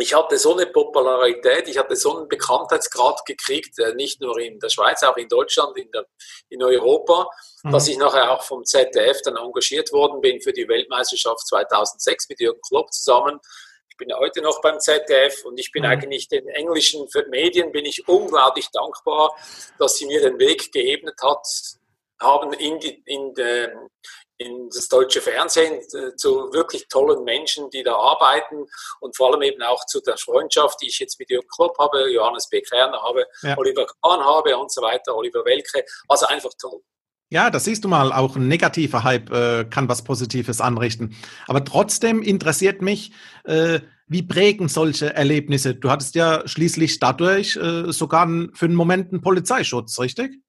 Ich 0.00 0.14
hatte 0.14 0.38
so 0.38 0.54
eine 0.54 0.66
Popularität, 0.66 1.68
ich 1.68 1.78
hatte 1.78 1.96
so 1.96 2.16
einen 2.16 2.28
Bekanntheitsgrad 2.28 3.24
gekriegt, 3.26 3.78
äh, 3.78 3.94
nicht 3.94 4.20
nur 4.20 4.38
in 4.38 4.58
der 4.60 4.68
Schweiz, 4.68 5.02
auch 5.02 5.16
in 5.16 5.28
Deutschland, 5.28 5.76
in, 5.76 5.90
der, 5.90 6.06
in 6.48 6.62
Europa, 6.62 7.28
mhm. 7.64 7.72
dass 7.72 7.88
ich 7.88 7.98
nachher 7.98 8.30
auch 8.30 8.42
vom 8.42 8.64
ZDF 8.64 9.20
dann 9.22 9.36
engagiert 9.36 9.92
worden 9.92 10.20
bin 10.20 10.40
für 10.40 10.52
die 10.52 10.68
Weltmeisterschaft 10.68 11.46
2006 11.46 12.28
mit 12.28 12.40
Jürgen 12.40 12.60
Klopp 12.66 12.92
zusammen 12.92 13.40
bin 13.98 14.14
heute 14.16 14.40
noch 14.40 14.62
beim 14.62 14.78
ZDF 14.78 15.44
und 15.44 15.58
ich 15.58 15.70
bin 15.72 15.82
mhm. 15.82 15.90
eigentlich 15.90 16.28
den 16.28 16.48
englischen 16.48 17.06
Medien 17.28 17.72
bin 17.72 17.84
ich 17.84 18.08
unglaublich 18.08 18.68
dankbar, 18.70 19.34
dass 19.78 19.96
sie 19.96 20.06
mir 20.06 20.22
den 20.22 20.38
Weg 20.38 20.72
geebnet 20.72 21.16
hat, 21.22 21.44
haben 22.20 22.52
in, 22.54 22.78
die, 22.78 23.02
in, 23.04 23.34
de, 23.34 23.70
das 24.74 24.88
deutsche 24.88 25.20
Fernsehen 25.20 25.74
äh, 25.74 26.14
zu 26.16 26.52
wirklich 26.52 26.88
tollen 26.88 27.24
Menschen, 27.24 27.70
die 27.70 27.82
da 27.82 27.94
arbeiten 27.94 28.66
und 29.00 29.16
vor 29.16 29.32
allem 29.32 29.42
eben 29.42 29.62
auch 29.62 29.84
zu 29.86 30.00
der 30.00 30.16
Freundschaft, 30.16 30.80
die 30.82 30.88
ich 30.88 30.98
jetzt 30.98 31.18
mit 31.18 31.30
Jürgen 31.30 31.48
Klopp 31.48 31.78
habe, 31.78 32.10
Johannes 32.10 32.48
B. 32.48 32.60
Kerner 32.60 33.02
habe, 33.02 33.26
ja. 33.42 33.56
Oliver 33.56 33.86
Kahn 34.02 34.24
habe 34.24 34.56
und 34.56 34.72
so 34.72 34.82
weiter, 34.82 35.14
Oliver 35.16 35.44
Welke. 35.44 35.84
Also 36.08 36.26
einfach 36.26 36.50
toll. 36.60 36.80
Ja, 37.30 37.50
das 37.50 37.64
siehst 37.64 37.84
du 37.84 37.88
mal, 37.88 38.10
auch 38.12 38.36
ein 38.36 38.48
negativer 38.48 39.04
Hype 39.04 39.30
äh, 39.30 39.64
kann 39.66 39.88
was 39.88 40.02
Positives 40.02 40.62
anrichten. 40.62 41.14
Aber 41.46 41.62
trotzdem 41.62 42.22
interessiert 42.22 42.80
mich, 42.80 43.12
äh, 43.44 43.80
wie 44.06 44.22
prägen 44.22 44.68
solche 44.68 45.14
Erlebnisse? 45.14 45.74
Du 45.74 45.90
hattest 45.90 46.14
ja 46.14 46.48
schließlich 46.48 46.98
dadurch 46.98 47.56
äh, 47.56 47.92
sogar 47.92 48.26
für 48.54 48.64
einen 48.64 48.74
Moment 48.74 49.12
einen 49.12 49.20
Polizeischutz, 49.20 49.98
richtig? 49.98 50.40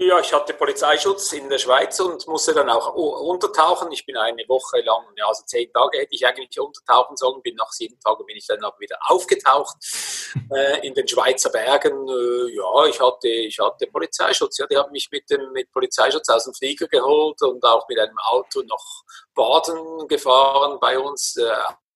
Ja, 0.00 0.20
ich 0.20 0.32
hatte 0.32 0.54
Polizeischutz 0.54 1.32
in 1.32 1.48
der 1.48 1.58
Schweiz 1.58 1.98
und 1.98 2.24
musste 2.28 2.54
dann 2.54 2.70
auch 2.70 2.94
untertauchen. 2.94 3.90
Ich 3.90 4.06
bin 4.06 4.16
eine 4.16 4.44
Woche 4.46 4.80
lang, 4.82 5.04
ja, 5.16 5.26
also 5.26 5.42
zehn 5.44 5.72
Tage 5.72 5.98
hätte 5.98 6.14
ich 6.14 6.24
eigentlich 6.24 6.60
untertauchen 6.60 7.16
sollen. 7.16 7.42
Bin 7.42 7.56
nach 7.56 7.72
sieben 7.72 7.98
Tagen 7.98 8.24
bin 8.24 8.36
ich 8.36 8.46
dann 8.46 8.62
aber 8.62 8.78
wieder 8.78 8.96
aufgetaucht 9.08 9.76
äh, 10.54 10.86
in 10.86 10.94
den 10.94 11.08
Schweizer 11.08 11.50
Bergen. 11.50 12.08
Äh, 12.08 12.54
ja, 12.54 12.86
ich 12.86 13.00
hatte, 13.00 13.26
ich 13.26 13.58
hatte 13.58 13.88
Polizeischutz. 13.88 14.58
Ja, 14.58 14.68
die 14.68 14.76
haben 14.76 14.92
mich 14.92 15.08
mit 15.10 15.28
dem 15.30 15.50
mit 15.50 15.72
Polizeischutz 15.72 16.28
aus 16.28 16.44
dem 16.44 16.54
Flieger 16.54 16.86
geholt 16.86 17.42
und 17.42 17.64
auch 17.64 17.88
mit 17.88 17.98
einem 17.98 18.18
Auto 18.20 18.62
nach 18.62 19.02
Baden 19.34 20.06
gefahren 20.06 20.78
bei 20.80 20.96
uns. 20.96 21.36
Äh, 21.38 21.50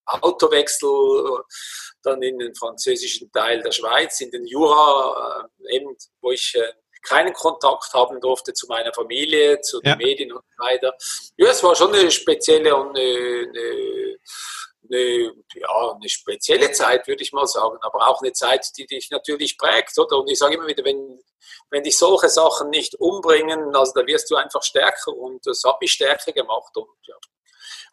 Autowechsel 0.06 1.44
dann 2.02 2.21
in 2.23 2.37
den 2.37 2.54
französischen 2.56 3.30
Teil 3.30 3.62
der 3.62 3.71
Schweiz, 3.71 4.21
in 4.21 4.32
den 4.32 4.44
Jura, 4.44 5.49
äh, 5.61 5.76
eben, 5.76 5.97
wo 6.21 6.32
ich 6.32 6.56
äh, 6.56 6.73
keinen 7.02 7.32
Kontakt 7.32 7.92
haben 7.94 8.21
durfte 8.21 8.52
zu 8.54 8.66
meiner 8.66 8.92
Familie, 8.92 9.61
zu 9.61 9.80
den 9.80 9.90
ja. 9.90 9.97
Medien 9.97 10.32
und 10.32 10.44
so 10.56 10.64
weiter. 10.64 10.94
Ja, 11.37 11.50
es 11.50 11.62
war 11.62 11.75
schon 11.75 11.94
eine 11.94 12.11
spezielle 12.11 12.75
und 12.75 12.97
eine, 12.97 13.49
eine, 13.49 14.18
eine, 14.90 15.35
ja, 15.54 15.92
eine 15.94 16.09
spezielle 16.09 16.71
Zeit, 16.73 17.06
würde 17.06 17.23
ich 17.23 17.32
mal 17.32 17.47
sagen, 17.47 17.78
aber 17.80 18.09
auch 18.09 18.23
eine 18.23 18.32
Zeit, 18.32 18.66
die 18.76 18.87
dich 18.87 19.11
natürlich 19.11 19.59
prägt, 19.59 19.99
oder? 19.99 20.18
Und 20.18 20.30
ich 20.30 20.38
sage 20.38 20.54
immer 20.54 20.66
wieder, 20.66 20.85
wenn, 20.85 21.21
wenn 21.71 21.82
dich 21.82 21.99
solche 21.99 22.28
Sachen 22.28 22.71
nicht 22.71 22.94
umbringen, 22.97 23.75
also 23.75 23.92
da 23.94 24.06
wirst 24.06 24.30
du 24.30 24.37
einfach 24.37 24.62
stärker 24.62 25.12
und 25.12 25.47
das 25.47 25.62
hat 25.64 25.80
mich 25.80 25.92
stärker 25.92 26.32
gemacht 26.32 26.76
und 26.76 26.88
ja. 27.06 27.16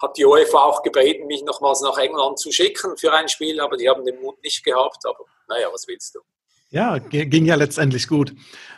Hat 0.02 0.16
die 0.16 0.26
UEFA 0.26 0.64
auch 0.64 0.82
gebeten, 0.82 1.28
mich 1.28 1.44
nochmals 1.44 1.82
nach 1.82 1.98
England 1.98 2.40
zu 2.40 2.54
schicken 2.54 2.96
für 2.96 3.12
ein 3.12 3.28
Spiel, 3.28 3.60
aber 3.60 3.76
die 3.76 3.90
haben 3.90 4.06
den 4.06 4.22
Mut 4.22 4.42
nicht 4.42 4.64
gehabt, 4.64 5.06
aber 5.06 5.26
naja, 5.50 5.68
was 5.74 5.88
willst 5.88 6.16
du? 6.16 6.22
Ja, 6.72 7.00
ging 7.00 7.46
ja 7.46 7.56
letztendlich 7.56 8.08
gut. 8.08 8.34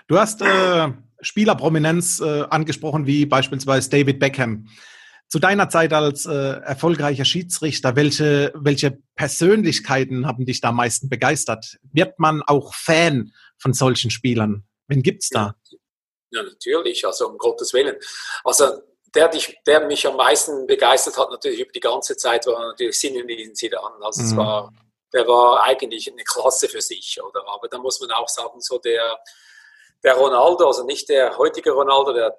Du 0.08 0.18
hast 0.18 0.42
äh, 0.42 0.90
Spielerprominenz 1.22 2.22
äh, 2.22 2.44
angesprochen, 2.50 3.06
wie 3.06 3.26
beispielsweise 3.26 3.90
David 3.90 4.20
Beckham. 4.20 4.68
Zu 5.28 5.40
deiner 5.40 5.70
Zeit 5.70 5.94
als 5.94 6.26
äh, 6.26 6.32
erfolgreicher 6.32 7.24
Schiedsrichter, 7.24 7.96
welche, 7.96 8.52
welche 8.54 8.98
Persönlichkeiten 9.16 10.26
haben 10.26 10.46
dich 10.46 10.60
da 10.60 10.70
am 10.70 10.76
meisten 10.76 11.10
begeistert? 11.10 11.80
Wird 11.94 12.20
man 12.20 12.42
auch 12.42 12.74
Fan 12.74 13.34
von 13.58 13.74
solchen 13.74 14.12
Spielern? 14.12 14.64
Wen 14.88 15.04
gibt's 15.04 15.30
da? 15.30 15.56
Ja, 16.32 16.44
natürlich, 16.44 17.06
also 17.06 17.30
um 17.30 17.38
Gottes 17.38 17.74
Willen. 17.74 17.96
Also 18.44 18.66
der, 19.16 19.28
dich, 19.30 19.58
der 19.66 19.88
mich 19.88 20.06
am 20.08 20.18
meisten 20.18 20.68
begeistert 20.68 21.18
hat, 21.18 21.30
natürlich 21.30 21.62
über 21.62 21.72
die 21.72 21.80
ganze 21.80 22.18
Zeit, 22.18 22.46
war 22.48 22.68
natürlich 22.68 22.98
Zinedine 22.98 23.54
Zidane. 23.54 24.04
Also 24.04 24.22
mhm. 24.22 24.28
es 24.28 24.36
war 24.36 24.74
der 25.14 25.28
war 25.28 25.64
eigentlich 25.64 26.12
eine 26.12 26.24
Klasse 26.24 26.68
für 26.68 26.82
sich, 26.82 27.20
oder? 27.22 27.48
Aber 27.48 27.68
da 27.68 27.78
muss 27.78 28.00
man 28.00 28.12
auch 28.12 28.30
sagen, 28.30 28.62
so 28.62 28.78
der, 28.80 29.20
der 30.04 30.16
Ronaldo, 30.16 30.68
also 30.68 30.84
nicht 30.84 31.10
der 31.10 31.38
heutige 31.38 31.72
Ronaldo, 31.72 32.14
der 32.14 32.38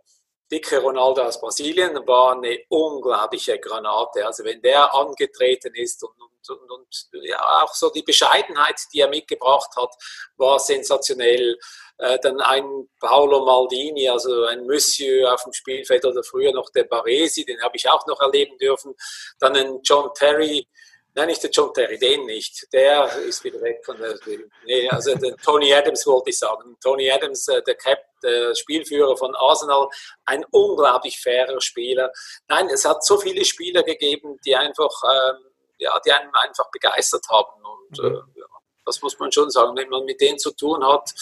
dicke 0.51 0.81
Ronaldo 0.81 1.23
aus 1.23 1.41
Brasilien, 1.41 1.95
war 2.07 2.33
eine 2.33 2.59
unglaubliche 2.69 3.59
Granate. 3.59 4.27
Also 4.27 4.45
wenn 4.45 4.61
der 4.61 4.95
angetreten 4.95 5.75
ist 5.75 6.03
und, 6.05 6.15
und, 6.21 6.61
und, 6.61 6.71
und 6.71 7.09
ja, 7.23 7.41
auch 7.63 7.75
so 7.75 7.91
die 7.91 8.03
Bescheidenheit, 8.03 8.79
die 8.93 9.01
er 9.01 9.09
mitgebracht 9.09 9.71
hat, 9.77 9.95
war 10.37 10.59
sensationell. 10.59 11.59
Äh, 11.99 12.19
dann 12.21 12.41
ein 12.41 12.89
Paolo 13.01 13.45
Maldini, 13.45 14.09
also 14.09 14.45
ein 14.45 14.67
Monsieur 14.67 15.33
auf 15.33 15.45
dem 15.45 15.53
Spielfeld 15.53 16.05
oder 16.05 16.23
früher 16.23 16.53
noch 16.53 16.69
der 16.71 16.85
Baresi, 16.85 17.45
den 17.45 17.63
habe 17.63 17.77
ich 17.77 17.89
auch 17.89 18.07
noch 18.07 18.21
erleben 18.21 18.59
dürfen. 18.59 18.95
Dann 19.39 19.57
ein 19.57 19.81
John 19.83 20.11
Terry, 20.15 20.69
Nein, 21.15 21.27
nicht 21.29 21.43
der 21.43 21.51
John 21.51 21.75
Terry, 21.75 21.99
den 21.99 22.25
nicht. 22.25 22.67
Der 22.73 23.07
ist 23.19 23.45
wieder 23.45 23.61
weg 23.61 23.85
von 23.85 23.99
der. 23.99 24.19
Nee, 24.65 24.89
also 24.89 25.15
den 25.15 25.37
Tony 25.37 25.73
Adams 25.75 26.07
wollte 26.07 26.31
ich 26.31 26.39
sagen. 26.39 26.77
Tony 26.83 27.11
Adams, 27.11 27.49
äh, 27.49 27.63
der 27.63 27.75
Cap, 27.75 27.99
der 28.23 28.55
Spielführer 28.55 29.15
von 29.17 29.35
Arsenal, 29.35 29.89
ein 30.25 30.43
unglaublich 30.51 31.21
fairer 31.21 31.61
Spieler. 31.61 32.11
Nein, 32.49 32.69
es 32.69 32.87
hat 32.87 33.05
so 33.05 33.19
viele 33.19 33.45
Spieler 33.45 33.83
gegeben, 33.83 34.39
die 34.47 34.57
einfach, 34.57 34.91
ähm, 35.05 35.45
ja, 35.79 36.01
die 36.01 36.13
einen 36.13 36.35
einfach 36.35 36.71
begeistert 36.71 37.27
haben. 37.29 37.63
Und 37.63 37.99
mhm. 37.99 38.17
äh, 38.17 38.41
ja, 38.41 38.47
das 38.87 39.03
muss 39.03 39.19
man 39.19 39.31
schon 39.31 39.51
sagen. 39.51 39.77
Wenn 39.77 39.91
man 39.91 40.07
mit 40.07 40.19
denen 40.19 40.39
zu 40.39 40.53
tun 40.53 40.83
hat, 40.83 41.13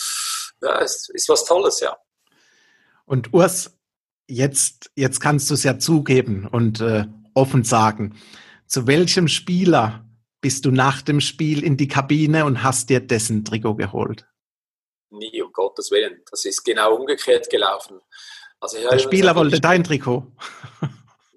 ja, 0.63 0.81
es 0.83 1.09
ist 1.09 1.29
was 1.29 1.45
Tolles, 1.45 1.81
ja. 1.81 1.99
Und 3.07 3.35
Urs, 3.35 3.77
jetzt, 4.29 4.93
jetzt 4.95 5.19
kannst 5.19 5.51
du 5.51 5.55
es 5.55 5.65
ja 5.65 5.81
zugeben 5.81 6.47
und 6.47 6.81
äh, 6.81 7.07
offen 7.35 7.65
sagen 7.65 8.17
zu 8.71 8.87
welchem 8.87 9.27
Spieler 9.27 10.05
bist 10.41 10.65
du 10.65 10.71
nach 10.71 11.03
dem 11.03 11.21
Spiel 11.21 11.65
in 11.65 11.77
die 11.77 11.89
Kabine 11.89 12.45
und 12.45 12.63
hast 12.63 12.89
dir 12.89 13.01
dessen 13.01 13.45
Trikot 13.45 13.75
geholt? 13.75 14.27
Nie, 15.11 15.43
um 15.43 15.53
Gottes 15.53 15.91
Willen. 15.91 16.23
Das 16.31 16.45
ist 16.45 16.65
genau 16.65 16.95
umgekehrt 16.95 17.51
gelaufen. 17.51 18.01
Also 18.61 18.79
Der 18.79 18.99
Spieler 19.01 19.35
wollte 19.35 19.57
ich, 19.57 19.61
dein 19.61 19.83
Trikot. 19.83 20.25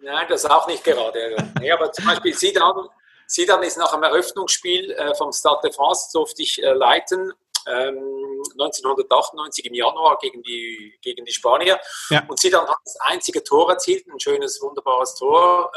Nein, 0.02 0.26
das 0.30 0.46
auch 0.46 0.68
nicht 0.68 0.84
gerade. 0.84 1.36
nee, 1.60 1.72
aber 1.72 1.92
zum 1.92 2.06
Beispiel 2.06 2.36
Sidan, 2.36 2.88
Sidan 3.26 3.64
ist 3.64 3.78
nach 3.78 3.92
einem 3.94 4.04
Eröffnungsspiel 4.04 4.92
äh, 4.92 5.16
vom 5.16 5.32
Stade 5.32 5.62
de 5.64 5.74
France, 5.74 6.10
durfte 6.14 6.44
ich 6.44 6.62
äh, 6.62 6.74
leiten, 6.74 7.34
ähm, 7.66 8.44
1998 8.52 9.66
im 9.66 9.74
Januar 9.74 10.20
gegen 10.20 10.44
die, 10.44 11.00
gegen 11.02 11.26
die 11.26 11.32
Spanier. 11.32 11.80
Ja. 12.10 12.24
Und 12.28 12.40
Sidan 12.40 12.68
hat 12.68 12.78
das 12.86 12.98
einzige 13.00 13.44
Tor 13.44 13.72
erzielt, 13.72 14.06
ein 14.08 14.20
schönes, 14.20 14.62
wunderbares 14.62 15.16
Tor. 15.16 15.72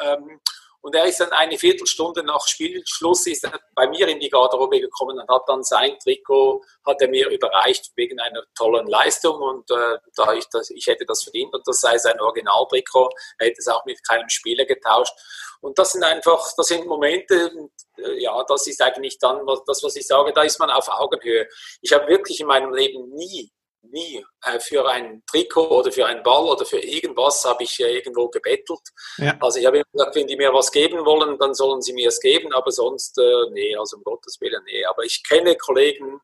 Und 0.86 0.94
er 0.94 1.04
ist 1.06 1.18
dann 1.18 1.32
eine 1.32 1.58
Viertelstunde 1.58 2.22
nach 2.22 2.46
Spielschluss 2.46 3.26
ist 3.26 3.42
er 3.42 3.58
bei 3.74 3.88
mir 3.88 4.06
in 4.06 4.20
die 4.20 4.28
Garderobe 4.28 4.78
gekommen 4.78 5.18
und 5.18 5.28
hat 5.28 5.42
dann 5.48 5.64
sein 5.64 5.98
Trikot, 5.98 6.62
hat 6.86 7.02
er 7.02 7.08
mir 7.08 7.28
überreicht 7.28 7.90
wegen 7.96 8.20
einer 8.20 8.44
tollen 8.54 8.86
Leistung 8.86 9.34
und 9.42 9.68
äh, 9.68 9.98
da 10.14 10.32
ich 10.34 10.44
das, 10.52 10.70
ich 10.70 10.86
hätte 10.86 11.04
das 11.04 11.24
verdient 11.24 11.52
und 11.52 11.66
das 11.66 11.80
sei 11.80 11.98
sein 11.98 12.20
Originaltrikot, 12.20 13.10
er 13.38 13.48
hätte 13.48 13.58
es 13.58 13.66
auch 13.66 13.84
mit 13.84 13.98
keinem 14.06 14.28
Spieler 14.28 14.64
getauscht. 14.64 15.12
Und 15.60 15.76
das 15.76 15.90
sind 15.90 16.04
einfach, 16.04 16.52
das 16.56 16.68
sind 16.68 16.86
Momente, 16.86 17.50
äh, 17.98 18.22
ja, 18.22 18.44
das 18.44 18.68
ist 18.68 18.80
eigentlich 18.80 19.18
dann 19.18 19.44
das, 19.66 19.82
was 19.82 19.96
ich 19.96 20.06
sage, 20.06 20.32
da 20.32 20.42
ist 20.42 20.60
man 20.60 20.70
auf 20.70 20.88
Augenhöhe. 20.88 21.48
Ich 21.82 21.92
habe 21.92 22.06
wirklich 22.06 22.38
in 22.38 22.46
meinem 22.46 22.72
Leben 22.72 23.08
nie 23.08 23.50
nie 23.90 24.24
äh, 24.42 24.58
für 24.60 24.88
ein 24.88 25.22
Trikot 25.26 25.68
oder 25.68 25.92
für 25.92 26.06
einen 26.06 26.22
Ball 26.22 26.44
oder 26.44 26.64
für 26.64 26.78
irgendwas 26.78 27.44
habe 27.44 27.64
ich 27.64 27.78
irgendwo 27.80 28.28
gebettelt. 28.28 28.80
Ja. 29.18 29.36
Also 29.40 29.58
ich 29.58 29.66
habe 29.66 29.78
immer 29.78 29.86
gesagt, 29.92 30.16
wenn 30.16 30.26
die 30.26 30.36
mir 30.36 30.52
was 30.52 30.70
geben 30.70 31.04
wollen, 31.04 31.38
dann 31.38 31.54
sollen 31.54 31.82
sie 31.82 31.92
mir 31.92 32.08
es 32.08 32.20
geben, 32.20 32.52
aber 32.52 32.70
sonst, 32.70 33.18
äh, 33.18 33.50
nee, 33.52 33.76
also 33.76 33.96
um 33.96 34.04
Gottes 34.04 34.40
Willen, 34.40 34.62
nee. 34.64 34.84
Aber 34.84 35.04
ich 35.04 35.22
kenne 35.26 35.56
Kollegen, 35.56 36.20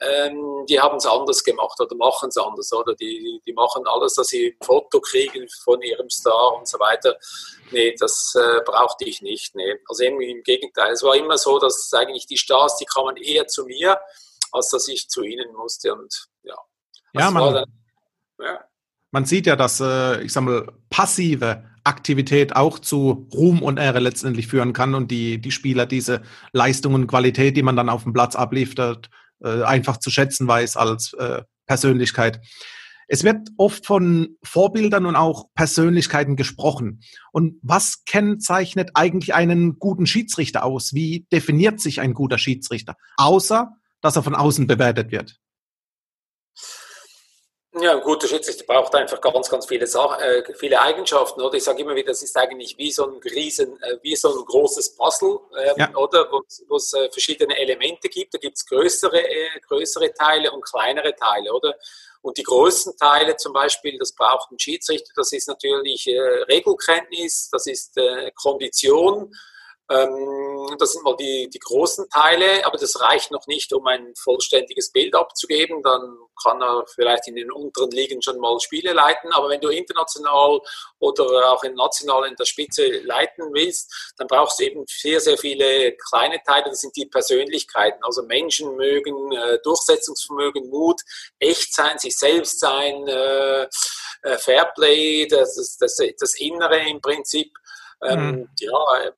ähm, 0.00 0.66
die 0.68 0.78
haben 0.78 0.96
es 0.96 1.06
anders 1.06 1.42
gemacht 1.42 1.80
oder 1.80 1.96
machen 1.96 2.28
es 2.28 2.36
anders, 2.36 2.72
oder? 2.72 2.94
Die, 2.94 3.40
die 3.46 3.52
machen 3.54 3.86
alles, 3.86 4.14
dass 4.14 4.28
sie 4.28 4.48
ein 4.48 4.64
Foto 4.64 5.00
kriegen 5.00 5.48
von 5.64 5.80
ihrem 5.80 6.10
Star 6.10 6.54
und 6.54 6.68
so 6.68 6.78
weiter. 6.78 7.16
Nee, 7.70 7.94
das 7.98 8.34
äh, 8.34 8.60
brauchte 8.64 9.06
ich 9.06 9.22
nicht, 9.22 9.54
nee. 9.54 9.76
Also 9.88 10.04
im 10.04 10.42
Gegenteil, 10.42 10.92
es 10.92 11.02
war 11.02 11.16
immer 11.16 11.38
so, 11.38 11.58
dass 11.58 11.92
eigentlich 11.94 12.26
die 12.26 12.36
Stars, 12.36 12.76
die 12.76 12.84
kamen 12.84 13.16
eher 13.16 13.46
zu 13.46 13.64
mir, 13.64 13.98
als 14.52 14.70
dass 14.70 14.86
ich 14.88 15.08
zu 15.08 15.22
ihnen 15.22 15.52
musste 15.54 15.94
und 15.94 16.28
ja. 16.42 16.56
Ja, 17.18 17.30
man, 17.30 17.54
dann, 17.54 17.64
ja. 18.40 18.60
man 19.10 19.24
sieht 19.24 19.46
ja, 19.46 19.56
dass, 19.56 19.80
äh, 19.80 20.22
ich 20.22 20.32
sag 20.32 20.44
mal, 20.44 20.66
passive 20.90 21.64
Aktivität 21.84 22.56
auch 22.56 22.78
zu 22.78 23.28
Ruhm 23.32 23.62
und 23.62 23.78
Ehre 23.78 24.00
letztendlich 24.00 24.48
führen 24.48 24.72
kann 24.72 24.94
und 24.94 25.10
die, 25.10 25.40
die 25.40 25.52
Spieler 25.52 25.86
diese 25.86 26.22
Leistung 26.52 26.94
und 26.94 27.06
Qualität, 27.06 27.56
die 27.56 27.62
man 27.62 27.76
dann 27.76 27.88
auf 27.88 28.02
dem 28.02 28.12
Platz 28.12 28.34
abliefert, 28.34 29.08
äh, 29.40 29.62
einfach 29.62 29.98
zu 29.98 30.10
schätzen 30.10 30.48
weiß 30.48 30.76
als 30.76 31.12
äh, 31.14 31.42
Persönlichkeit. 31.66 32.40
Es 33.08 33.22
wird 33.22 33.50
oft 33.56 33.86
von 33.86 34.36
Vorbildern 34.42 35.06
und 35.06 35.14
auch 35.14 35.44
Persönlichkeiten 35.54 36.34
gesprochen. 36.34 37.02
Und 37.30 37.56
was 37.62 38.04
kennzeichnet 38.04 38.90
eigentlich 38.94 39.32
einen 39.34 39.78
guten 39.78 40.06
Schiedsrichter 40.06 40.64
aus? 40.64 40.92
Wie 40.92 41.26
definiert 41.32 41.80
sich 41.80 42.00
ein 42.00 42.14
guter 42.14 42.38
Schiedsrichter? 42.38 42.96
Außer, 43.16 43.72
dass 44.00 44.16
er 44.16 44.24
von 44.24 44.34
außen 44.34 44.66
bewertet 44.66 45.12
wird. 45.12 45.38
Ja, 47.78 47.92
ein 47.92 48.00
guter 48.00 48.26
Schiedsrichter 48.26 48.64
braucht 48.64 48.94
einfach 48.94 49.20
ganz, 49.20 49.50
ganz 49.50 49.66
viele, 49.66 49.86
Sachen, 49.86 50.22
äh, 50.22 50.42
viele 50.54 50.80
Eigenschaften. 50.80 51.42
Oder 51.42 51.56
ich 51.56 51.64
sage 51.64 51.82
immer 51.82 51.94
wieder, 51.94 52.08
das 52.08 52.22
ist 52.22 52.34
eigentlich 52.36 52.78
wie 52.78 52.90
so 52.90 53.06
ein 53.06 53.18
riesen, 53.22 53.78
äh, 53.82 53.98
wie 54.00 54.16
so 54.16 54.30
ein 54.30 54.44
großes 54.46 54.96
Puzzle, 54.96 55.40
ähm, 55.58 55.74
ja. 55.76 55.94
oder 55.94 56.30
wo 56.30 56.76
es 56.76 56.94
äh, 56.94 57.10
verschiedene 57.10 57.54
Elemente 57.58 58.08
gibt. 58.08 58.32
Da 58.32 58.38
gibt 58.38 58.56
es 58.56 58.64
größere, 58.64 59.18
äh, 59.18 59.60
größere 59.68 60.14
Teile 60.14 60.52
und 60.52 60.64
kleinere 60.64 61.14
Teile, 61.14 61.52
oder? 61.52 61.74
Und 62.22 62.38
die 62.38 62.44
größten 62.44 62.96
Teile 62.96 63.36
zum 63.36 63.52
Beispiel, 63.52 63.98
das 63.98 64.14
braucht 64.14 64.50
ein 64.50 64.58
Schiedsrichter, 64.58 65.12
das 65.14 65.32
ist 65.32 65.46
natürlich 65.46 66.06
äh, 66.06 66.18
Regelkenntnis, 66.18 67.50
das 67.52 67.66
ist 67.66 67.98
äh, 67.98 68.30
Kondition, 68.34 69.34
das 69.88 70.92
sind 70.92 71.04
mal 71.04 71.16
die, 71.16 71.48
die 71.48 71.60
großen 71.60 72.08
Teile, 72.10 72.66
aber 72.66 72.76
das 72.76 73.00
reicht 73.00 73.30
noch 73.30 73.46
nicht, 73.46 73.72
um 73.72 73.86
ein 73.86 74.14
vollständiges 74.16 74.90
Bild 74.90 75.14
abzugeben. 75.14 75.80
Dann 75.82 76.16
kann 76.42 76.60
er 76.60 76.84
vielleicht 76.92 77.28
in 77.28 77.36
den 77.36 77.52
unteren 77.52 77.92
Ligen 77.92 78.20
schon 78.20 78.40
mal 78.40 78.58
Spiele 78.58 78.92
leiten. 78.92 79.32
Aber 79.32 79.48
wenn 79.48 79.60
du 79.60 79.68
international 79.68 80.60
oder 80.98 81.52
auch 81.52 81.62
in 81.62 81.74
national 81.74 82.26
in 82.26 82.34
der 82.34 82.46
Spitze 82.46 82.84
leiten 83.04 83.44
willst, 83.52 84.12
dann 84.16 84.26
brauchst 84.26 84.58
du 84.58 84.64
eben 84.64 84.84
sehr, 84.88 85.20
sehr 85.20 85.38
viele 85.38 85.92
kleine 85.92 86.42
Teile. 86.42 86.64
Das 86.70 86.80
sind 86.80 86.96
die 86.96 87.06
Persönlichkeiten. 87.06 88.02
Also 88.02 88.24
Menschen 88.24 88.74
mögen 88.74 89.32
äh, 89.32 89.58
Durchsetzungsvermögen, 89.62 90.68
Mut, 90.68 91.00
echt 91.38 91.72
sein, 91.72 91.98
sich 91.98 92.18
selbst 92.18 92.58
sein, 92.58 93.06
äh, 93.06 93.62
äh 94.22 94.38
Fairplay, 94.38 95.28
das, 95.28 95.76
das, 95.78 95.96
das 96.18 96.34
Innere 96.40 96.88
im 96.88 97.00
Prinzip. 97.00 97.52
Ähm, 98.02 98.30
mhm. 98.30 98.48
Ja, 98.58 99.12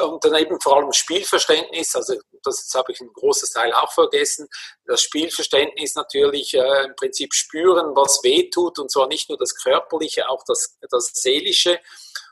und 0.00 0.24
dann 0.24 0.34
eben 0.34 0.60
vor 0.60 0.76
allem 0.76 0.92
Spielverständnis, 0.92 1.94
also 1.94 2.14
das 2.42 2.70
habe 2.74 2.92
ich 2.92 3.00
ein 3.00 3.12
großes 3.12 3.50
Teil 3.52 3.72
auch 3.72 3.92
vergessen, 3.92 4.48
das 4.86 5.02
Spielverständnis 5.02 5.94
natürlich 5.94 6.54
äh, 6.54 6.84
im 6.84 6.96
Prinzip 6.96 7.32
spüren, 7.32 7.94
was 7.96 8.20
weh 8.22 8.50
tut 8.50 8.78
und 8.78 8.90
zwar 8.90 9.08
nicht 9.08 9.28
nur 9.28 9.38
das 9.38 9.54
Körperliche, 9.54 10.28
auch 10.28 10.42
das, 10.46 10.78
das 10.90 11.10
Seelische. 11.14 11.80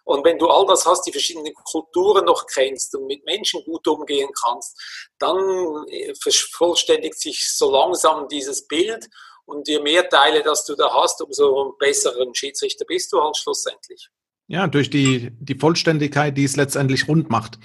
Und 0.04 0.24
wenn 0.24 0.38
du 0.38 0.48
all 0.48 0.66
das 0.66 0.86
hast, 0.86 1.06
die 1.06 1.12
verschiedenen 1.12 1.54
Kulturen 1.54 2.24
noch 2.24 2.46
kennst 2.46 2.94
und 2.96 3.06
mit 3.06 3.24
Menschen 3.24 3.62
gut 3.64 3.86
umgehen 3.86 4.30
kannst, 4.42 4.76
dann 5.18 5.86
äh, 5.88 6.14
vervollständigt 6.14 7.18
sich 7.18 7.48
so 7.56 7.70
langsam 7.70 8.28
dieses 8.28 8.66
Bild 8.66 9.08
und 9.46 9.66
je 9.68 9.80
mehr 9.80 10.08
Teile, 10.08 10.42
das 10.42 10.64
du 10.64 10.74
da 10.74 10.92
hast, 10.92 11.20
umso 11.22 11.76
besseren 11.78 12.34
Schiedsrichter 12.34 12.84
bist 12.84 13.12
du 13.12 13.22
halt 13.22 13.36
schlussendlich. 13.36 14.10
Ja, 14.50 14.66
durch 14.66 14.90
die, 14.90 15.30
die 15.38 15.54
Vollständigkeit, 15.54 16.36
die 16.36 16.42
es 16.42 16.56
letztendlich 16.56 17.06
rund 17.06 17.30
macht. 17.30 17.60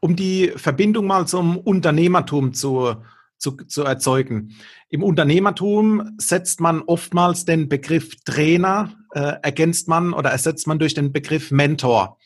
Um 0.00 0.16
die 0.16 0.52
Verbindung 0.54 1.06
mal 1.06 1.26
zum 1.26 1.56
Unternehmertum 1.56 2.52
zu, 2.52 2.96
zu, 3.38 3.52
zu 3.52 3.84
erzeugen. 3.84 4.54
Im 4.90 5.02
Unternehmertum 5.02 6.10
setzt 6.18 6.60
man 6.60 6.82
oftmals 6.82 7.46
den 7.46 7.70
Begriff 7.70 8.16
Trainer, 8.26 8.92
äh, 9.14 9.32
ergänzt 9.40 9.88
man 9.88 10.12
oder 10.12 10.28
ersetzt 10.28 10.66
man 10.66 10.78
durch 10.78 10.92
den 10.92 11.10
Begriff 11.10 11.50
Mentor. 11.52 12.18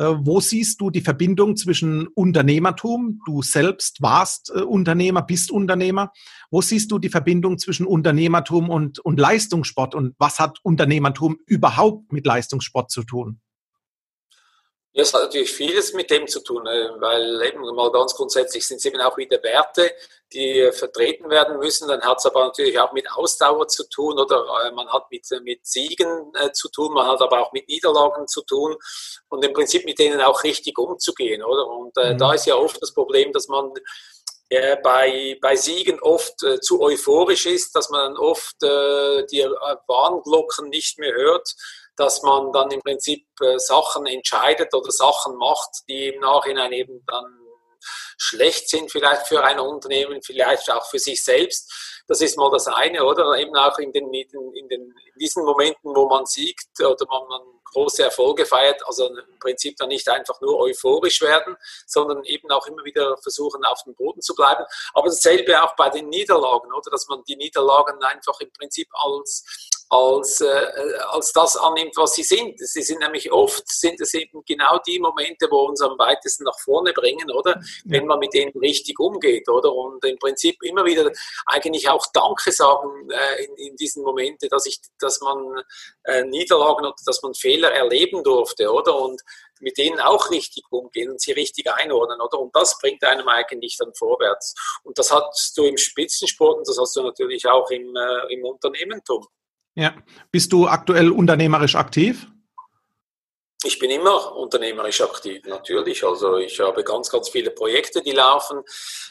Äh, 0.00 0.16
wo 0.20 0.40
siehst 0.40 0.80
du 0.80 0.88
die 0.88 1.02
Verbindung 1.02 1.56
zwischen 1.56 2.06
Unternehmertum? 2.06 3.20
Du 3.26 3.42
selbst 3.42 4.00
warst 4.00 4.50
äh, 4.54 4.62
Unternehmer, 4.62 5.20
bist 5.20 5.50
Unternehmer. 5.50 6.10
Wo 6.50 6.62
siehst 6.62 6.90
du 6.90 6.98
die 6.98 7.10
Verbindung 7.10 7.58
zwischen 7.58 7.84
Unternehmertum 7.84 8.70
und, 8.70 8.98
und 9.00 9.20
Leistungssport? 9.20 9.94
Und 9.94 10.14
was 10.18 10.38
hat 10.38 10.58
Unternehmertum 10.62 11.36
überhaupt 11.44 12.12
mit 12.12 12.24
Leistungssport 12.24 12.90
zu 12.90 13.04
tun? 13.04 13.40
Ja, 14.92 15.02
es 15.04 15.14
hat 15.14 15.22
natürlich 15.22 15.52
vieles 15.52 15.92
mit 15.92 16.10
dem 16.10 16.26
zu 16.26 16.40
tun, 16.40 16.66
äh, 16.66 16.90
weil 16.98 17.42
eben 17.42 17.60
mal 17.76 17.92
ganz 17.92 18.12
grundsätzlich 18.12 18.66
sind 18.66 18.78
es 18.78 18.84
eben 18.86 19.00
auch 19.00 19.16
wieder 19.16 19.40
Werte, 19.40 19.92
die 20.32 20.58
äh, 20.58 20.72
vertreten 20.72 21.30
werden 21.30 21.58
müssen. 21.58 21.86
Dann 21.86 22.00
hat 22.02 22.18
es 22.18 22.26
aber 22.26 22.46
natürlich 22.46 22.76
auch 22.80 22.92
mit 22.92 23.08
Ausdauer 23.12 23.68
zu 23.68 23.88
tun 23.88 24.18
oder 24.18 24.44
äh, 24.64 24.72
man 24.72 24.88
hat 24.92 25.08
mit, 25.12 25.24
mit 25.44 25.64
Siegen 25.64 26.32
zu 26.54 26.68
tun, 26.70 26.92
man 26.92 27.06
hat 27.06 27.20
aber 27.20 27.40
auch 27.40 27.52
mit 27.52 27.68
Niederlagen 27.68 28.26
zu 28.26 28.42
tun 28.42 28.76
und 29.28 29.44
im 29.44 29.52
Prinzip 29.52 29.84
mit 29.84 30.00
denen 30.00 30.20
auch 30.20 30.42
richtig 30.42 30.76
umzugehen, 30.76 31.44
oder? 31.44 31.68
Und 31.68 31.96
äh, 31.96 32.14
mhm. 32.14 32.18
da 32.18 32.32
ist 32.32 32.46
ja 32.46 32.56
oft 32.56 32.82
das 32.82 32.92
Problem, 32.92 33.32
dass 33.32 33.46
man 33.46 33.72
äh, 34.48 34.76
bei, 34.82 35.38
bei 35.40 35.54
Siegen 35.54 36.00
oft 36.00 36.42
äh, 36.42 36.58
zu 36.58 36.82
euphorisch 36.82 37.46
ist, 37.46 37.76
dass 37.76 37.90
man 37.90 38.16
oft 38.16 38.56
die 38.60 39.46
Warnglocken 39.86 40.68
nicht 40.68 40.98
mehr 40.98 41.14
hört 41.14 41.54
dass 41.96 42.22
man 42.22 42.52
dann 42.52 42.70
im 42.70 42.80
Prinzip 42.80 43.26
äh, 43.40 43.58
Sachen 43.58 44.06
entscheidet 44.06 44.74
oder 44.74 44.90
Sachen 44.90 45.36
macht, 45.36 45.70
die 45.88 46.08
im 46.08 46.20
Nachhinein 46.20 46.72
eben 46.72 47.04
dann 47.06 47.40
schlecht 48.18 48.68
sind, 48.68 48.90
vielleicht 48.90 49.26
für 49.26 49.42
ein 49.42 49.58
Unternehmen, 49.58 50.22
vielleicht 50.22 50.70
auch 50.70 50.84
für 50.86 50.98
sich 50.98 51.24
selbst. 51.24 52.02
Das 52.06 52.20
ist 52.20 52.36
mal 52.36 52.50
das 52.50 52.66
eine, 52.66 53.04
oder? 53.04 53.36
Eben 53.38 53.56
auch 53.56 53.78
in, 53.78 53.92
den, 53.92 54.12
in, 54.12 54.28
den, 54.68 54.82
in 54.82 55.18
diesen 55.18 55.44
Momenten, 55.44 55.94
wo 55.94 56.06
man 56.06 56.26
siegt 56.26 56.68
oder 56.80 57.06
man, 57.08 57.28
man 57.28 57.42
große 57.72 58.02
Erfolge 58.02 58.46
feiert, 58.46 58.82
also 58.86 59.06
im 59.06 59.38
Prinzip 59.38 59.76
dann 59.76 59.88
nicht 59.88 60.08
einfach 60.08 60.40
nur 60.40 60.58
euphorisch 60.58 61.20
werden, 61.20 61.56
sondern 61.86 62.24
eben 62.24 62.50
auch 62.50 62.66
immer 62.66 62.84
wieder 62.84 63.16
versuchen, 63.18 63.64
auf 63.64 63.82
dem 63.84 63.94
Boden 63.94 64.20
zu 64.20 64.34
bleiben. 64.34 64.64
Aber 64.92 65.08
dasselbe 65.08 65.62
auch 65.62 65.76
bei 65.76 65.88
den 65.88 66.08
Niederlagen, 66.08 66.72
oder? 66.72 66.90
Dass 66.90 67.06
man 67.08 67.22
die 67.24 67.36
Niederlagen 67.36 68.02
einfach 68.02 68.40
im 68.40 68.52
Prinzip 68.52 68.88
als 68.92 69.44
als, 69.90 70.40
äh, 70.40 70.72
als 71.10 71.32
das 71.32 71.56
annimmt, 71.56 71.96
was 71.96 72.14
sie 72.14 72.22
sind. 72.22 72.58
Sie 72.60 72.82
sind 72.82 73.00
nämlich 73.00 73.32
oft, 73.32 73.68
sind 73.68 74.00
es 74.00 74.14
eben 74.14 74.42
genau 74.46 74.78
die 74.86 75.00
Momente, 75.00 75.48
wo 75.50 75.62
uns 75.66 75.80
am 75.80 75.98
weitesten 75.98 76.44
nach 76.44 76.58
vorne 76.60 76.92
bringen, 76.92 77.28
oder? 77.32 77.60
Wenn 77.84 78.06
man 78.06 78.20
mit 78.20 78.32
denen 78.32 78.52
richtig 78.52 79.00
umgeht, 79.00 79.48
oder? 79.48 79.74
Und 79.74 80.04
im 80.04 80.16
Prinzip 80.18 80.62
immer 80.62 80.84
wieder 80.84 81.10
eigentlich 81.46 81.88
auch 81.88 82.06
Danke 82.12 82.52
sagen 82.52 83.10
äh, 83.10 83.44
in, 83.44 83.56
in 83.56 83.76
diesen 83.76 84.04
Momenten, 84.04 84.48
dass 84.48 84.64
ich, 84.66 84.80
dass 85.00 85.20
man 85.22 85.60
äh, 86.04 86.22
Niederlagen 86.22 86.86
oder 86.86 86.94
dass 87.04 87.20
man 87.22 87.34
Fehler 87.34 87.72
erleben 87.72 88.22
durfte, 88.22 88.72
oder? 88.72 88.96
Und 88.96 89.20
mit 89.58 89.76
denen 89.76 89.98
auch 89.98 90.30
richtig 90.30 90.64
umgehen 90.70 91.10
und 91.10 91.20
sie 91.20 91.32
richtig 91.32 91.68
einordnen, 91.68 92.20
oder? 92.20 92.38
Und 92.38 92.54
das 92.54 92.78
bringt 92.78 93.02
einem 93.02 93.26
eigentlich 93.26 93.76
dann 93.76 93.92
vorwärts. 93.94 94.54
Und 94.84 94.98
das 94.98 95.10
hast 95.10 95.58
du 95.58 95.64
im 95.64 95.76
Spitzensport 95.76 96.58
und 96.58 96.68
das 96.68 96.78
hast 96.78 96.94
du 96.94 97.02
natürlich 97.02 97.46
auch 97.48 97.68
im, 97.70 97.96
äh, 97.96 98.32
im 98.32 98.44
Unternehmentum. 98.44 99.26
Ja. 99.74 99.94
Bist 100.32 100.52
du 100.52 100.68
aktuell 100.68 101.10
unternehmerisch 101.10 101.76
aktiv? 101.76 102.30
Ich 103.62 103.78
bin 103.78 103.90
immer 103.90 104.34
unternehmerisch 104.36 105.02
aktiv, 105.02 105.44
natürlich. 105.44 106.02
Also 106.02 106.38
ich 106.38 106.58
habe 106.60 106.82
ganz, 106.82 107.10
ganz 107.10 107.28
viele 107.28 107.50
Projekte, 107.50 108.00
die 108.00 108.12
laufen. 108.12 108.62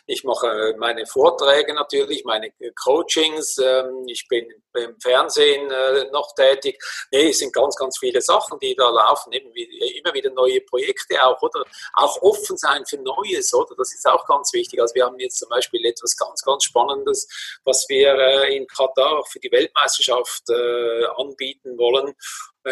Ich 0.08 0.24
mache 0.24 0.74
meine 0.80 1.06
Vorträge 1.06 1.76
natürlich, 1.76 2.26
meine 2.26 2.52
Coachings. 2.84 3.60
Ähm, 3.60 4.06
ich 4.08 4.28
bin 4.28 4.48
im 4.74 5.00
Fernsehen 5.00 5.70
äh, 5.70 6.10
noch 6.12 6.34
tätig. 6.34 6.82
Nee, 7.12 7.30
es 7.30 7.38
sind 7.38 7.54
ganz, 7.54 7.76
ganz 7.76 8.00
viele 8.00 8.22
Sachen, 8.22 8.58
die 8.58 8.74
da 8.74 8.90
laufen. 8.90 9.32
Immer 9.34 10.14
wieder 10.16 10.32
neue 10.32 10.62
Projekte 10.62 11.24
auch, 11.24 11.40
oder? 11.44 11.64
Auch 11.94 12.20
offen 12.24 12.58
sein 12.58 12.84
für 12.88 12.98
Neues, 12.98 13.54
oder? 13.54 13.76
Das 13.78 13.94
ist 13.94 14.08
auch 14.08 14.26
ganz 14.26 14.52
wichtig. 14.54 14.82
Also 14.82 14.96
wir 14.96 15.06
haben 15.06 15.20
jetzt 15.20 15.38
zum 15.38 15.50
Beispiel 15.50 15.86
etwas 15.86 16.18
ganz, 16.18 16.42
ganz 16.42 16.64
Spannendes, 16.64 17.28
was 17.66 17.86
wir 17.88 18.16
äh, 18.16 18.58
in 18.58 18.66
Katar 18.66 19.24
für 19.28 19.40
die 19.40 19.52
Weltmeisterschaft 19.52 20.50
äh, 20.50 21.06
anbieten 21.18 21.78
wollen. 21.78 22.16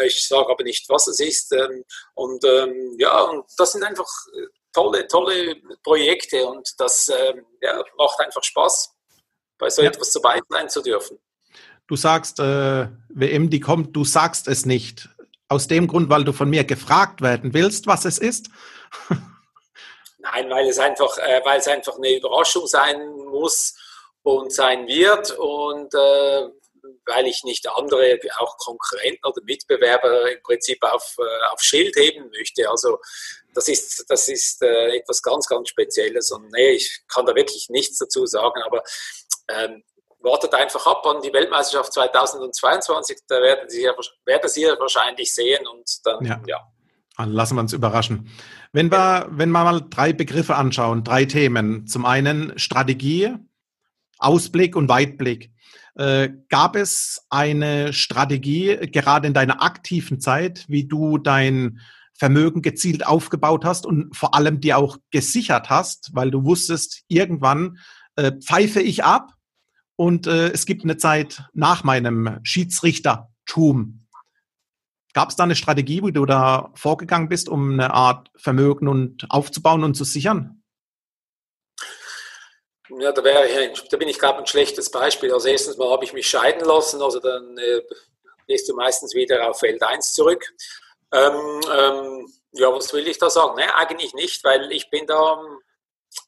Ich 0.04 0.26
sage 0.26 0.48
aber 0.50 0.64
nicht, 0.64 0.88
was 0.88 1.06
es 1.08 1.20
ist. 1.20 1.52
Ähm, 1.52 1.84
und 2.14 2.44
ähm, 2.44 2.96
ja, 2.98 3.22
und 3.22 3.44
das 3.56 3.72
sind 3.72 3.82
einfach 3.82 4.08
äh, 4.34 4.46
tolle, 4.72 5.06
tolle 5.08 5.56
Projekte 5.82 6.46
und 6.46 6.68
das 6.78 7.08
ähm, 7.08 7.44
ja, 7.60 7.82
macht 7.96 8.20
einfach 8.20 8.42
Spaß, 8.42 8.94
bei 9.58 9.70
so 9.70 9.82
ja. 9.82 9.88
etwas 9.88 10.12
dabei 10.12 10.40
sein 10.48 10.68
zu 10.68 10.82
dürfen. 10.82 11.18
Du 11.86 11.96
sagst, 11.96 12.38
äh, 12.38 12.88
WM, 13.08 13.50
die 13.50 13.60
kommt, 13.60 13.96
du 13.96 14.04
sagst 14.04 14.46
es 14.46 14.66
nicht. 14.66 15.08
Aus 15.48 15.66
dem 15.66 15.88
Grund, 15.88 16.10
weil 16.10 16.24
du 16.24 16.32
von 16.32 16.50
mir 16.50 16.64
gefragt 16.64 17.22
werden 17.22 17.54
willst, 17.54 17.86
was 17.86 18.04
es 18.04 18.18
ist? 18.18 18.50
Nein, 20.18 20.50
weil 20.50 20.68
es 20.68 20.78
einfach, 20.78 21.16
äh, 21.18 21.40
weil 21.44 21.58
es 21.58 21.68
einfach 21.68 21.96
eine 21.96 22.14
Überraschung 22.14 22.66
sein 22.66 23.16
muss 23.30 23.74
und 24.22 24.52
sein 24.52 24.86
wird 24.86 25.30
und 25.30 25.94
äh, 25.94 26.48
weil 27.06 27.26
ich 27.26 27.44
nicht 27.44 27.68
andere, 27.68 28.18
auch 28.38 28.56
Konkurrenten 28.58 29.26
oder 29.26 29.42
Mitbewerber 29.44 30.30
im 30.30 30.42
Prinzip 30.42 30.82
auf, 30.82 31.16
äh, 31.18 31.52
auf 31.52 31.60
Schild 31.60 31.96
heben 31.96 32.30
möchte. 32.30 32.68
Also 32.68 32.98
das 33.54 33.68
ist, 33.68 34.04
das 34.08 34.28
ist 34.28 34.62
äh, 34.62 34.96
etwas 34.96 35.22
ganz, 35.22 35.46
ganz 35.46 35.68
Spezielles. 35.68 36.30
Und 36.30 36.50
nee, 36.52 36.70
ich 36.70 37.02
kann 37.08 37.26
da 37.26 37.34
wirklich 37.34 37.68
nichts 37.70 37.98
dazu 37.98 38.26
sagen, 38.26 38.62
aber 38.64 38.82
ähm, 39.48 39.82
wartet 40.20 40.54
einfach 40.54 40.86
ab 40.86 41.06
an 41.06 41.22
die 41.22 41.32
Weltmeisterschaft 41.32 41.92
2022. 41.92 43.18
Da 43.28 43.40
werden 43.40 43.68
Sie, 43.68 43.88
werden 44.24 44.48
Sie 44.48 44.64
wahrscheinlich 44.64 45.34
sehen 45.34 45.66
und 45.66 45.88
dann, 46.04 46.24
ja. 46.24 46.40
ja. 46.46 46.60
Dann 47.16 47.32
lassen 47.32 47.56
wir 47.56 47.62
uns 47.62 47.72
überraschen. 47.72 48.30
Wenn 48.72 48.92
wir, 48.92 49.26
wenn 49.30 49.50
wir 49.50 49.64
mal 49.64 49.82
drei 49.90 50.12
Begriffe 50.12 50.54
anschauen, 50.54 51.02
drei 51.02 51.24
Themen. 51.24 51.86
Zum 51.86 52.06
einen 52.06 52.56
Strategie, 52.58 53.34
Ausblick 54.18 54.76
und 54.76 54.88
Weitblick. 54.88 55.50
Äh, 55.94 56.30
gab 56.48 56.76
es 56.76 57.26
eine 57.28 57.92
Strategie, 57.92 58.76
gerade 58.92 59.26
in 59.26 59.34
deiner 59.34 59.62
aktiven 59.62 60.20
Zeit, 60.20 60.64
wie 60.68 60.84
du 60.84 61.18
dein 61.18 61.80
Vermögen 62.14 62.62
gezielt 62.62 63.06
aufgebaut 63.06 63.64
hast 63.64 63.86
und 63.86 64.16
vor 64.16 64.34
allem 64.34 64.60
dir 64.60 64.78
auch 64.78 64.98
gesichert 65.10 65.70
hast, 65.70 66.10
weil 66.14 66.30
du 66.30 66.44
wusstest, 66.44 67.04
irgendwann 67.08 67.78
äh, 68.16 68.32
pfeife 68.32 68.80
ich 68.80 69.04
ab 69.04 69.34
und 69.94 70.26
äh, 70.26 70.48
es 70.48 70.66
gibt 70.66 70.84
eine 70.84 70.96
Zeit 70.96 71.44
nach 71.52 71.84
meinem 71.84 72.38
Schiedsrichtertum. 72.42 74.06
Gab 75.14 75.30
es 75.30 75.36
da 75.36 75.44
eine 75.44 75.56
Strategie, 75.56 76.02
wie 76.04 76.12
du 76.12 76.26
da 76.26 76.70
vorgegangen 76.74 77.28
bist, 77.28 77.48
um 77.48 77.72
eine 77.72 77.92
Art 77.92 78.30
Vermögen 78.36 78.86
und 78.86 79.30
aufzubauen 79.30 79.82
und 79.82 79.94
zu 79.94 80.04
sichern? 80.04 80.57
Ja, 82.90 83.12
da 83.12 83.22
wäre 83.22 83.66
ich, 83.66 83.88
da 83.88 83.96
bin 83.96 84.08
ich 84.08 84.18
glaube 84.18 84.38
ein 84.38 84.46
schlechtes 84.46 84.90
Beispiel. 84.90 85.32
Also 85.32 85.48
erstens 85.48 85.76
mal 85.76 85.90
habe 85.90 86.04
ich 86.04 86.12
mich 86.12 86.28
scheiden 86.28 86.64
lassen, 86.64 87.02
also 87.02 87.20
dann 87.20 87.56
äh, 87.58 87.82
gehst 88.46 88.68
du 88.68 88.74
meistens 88.74 89.14
wieder 89.14 89.50
auf 89.50 89.60
Feld 89.60 89.82
1 89.82 90.14
zurück. 90.14 90.44
Ähm, 91.12 91.60
ähm, 91.70 92.32
ja, 92.52 92.72
was 92.72 92.92
will 92.92 93.06
ich 93.06 93.18
da 93.18 93.28
sagen? 93.28 93.56
Ne, 93.56 93.74
eigentlich 93.74 94.14
nicht, 94.14 94.42
weil 94.44 94.72
ich 94.72 94.88
bin 94.90 95.06
da, 95.06 95.42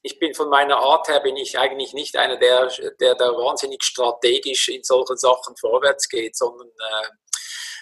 ich 0.03 0.19
bin 0.19 0.35
von 0.35 0.49
meiner 0.49 0.77
Art 0.77 1.07
her 1.07 1.19
bin 1.19 1.35
ich 1.35 1.57
eigentlich 1.57 1.93
nicht 1.93 2.15
einer, 2.15 2.37
der, 2.37 2.71
der 2.99 3.15
da 3.15 3.31
wahnsinnig 3.31 3.83
strategisch 3.83 4.69
in 4.69 4.83
solchen 4.83 5.17
Sachen 5.17 5.55
vorwärts 5.57 6.09
geht, 6.09 6.37
sondern 6.37 6.67
äh, 6.67 7.07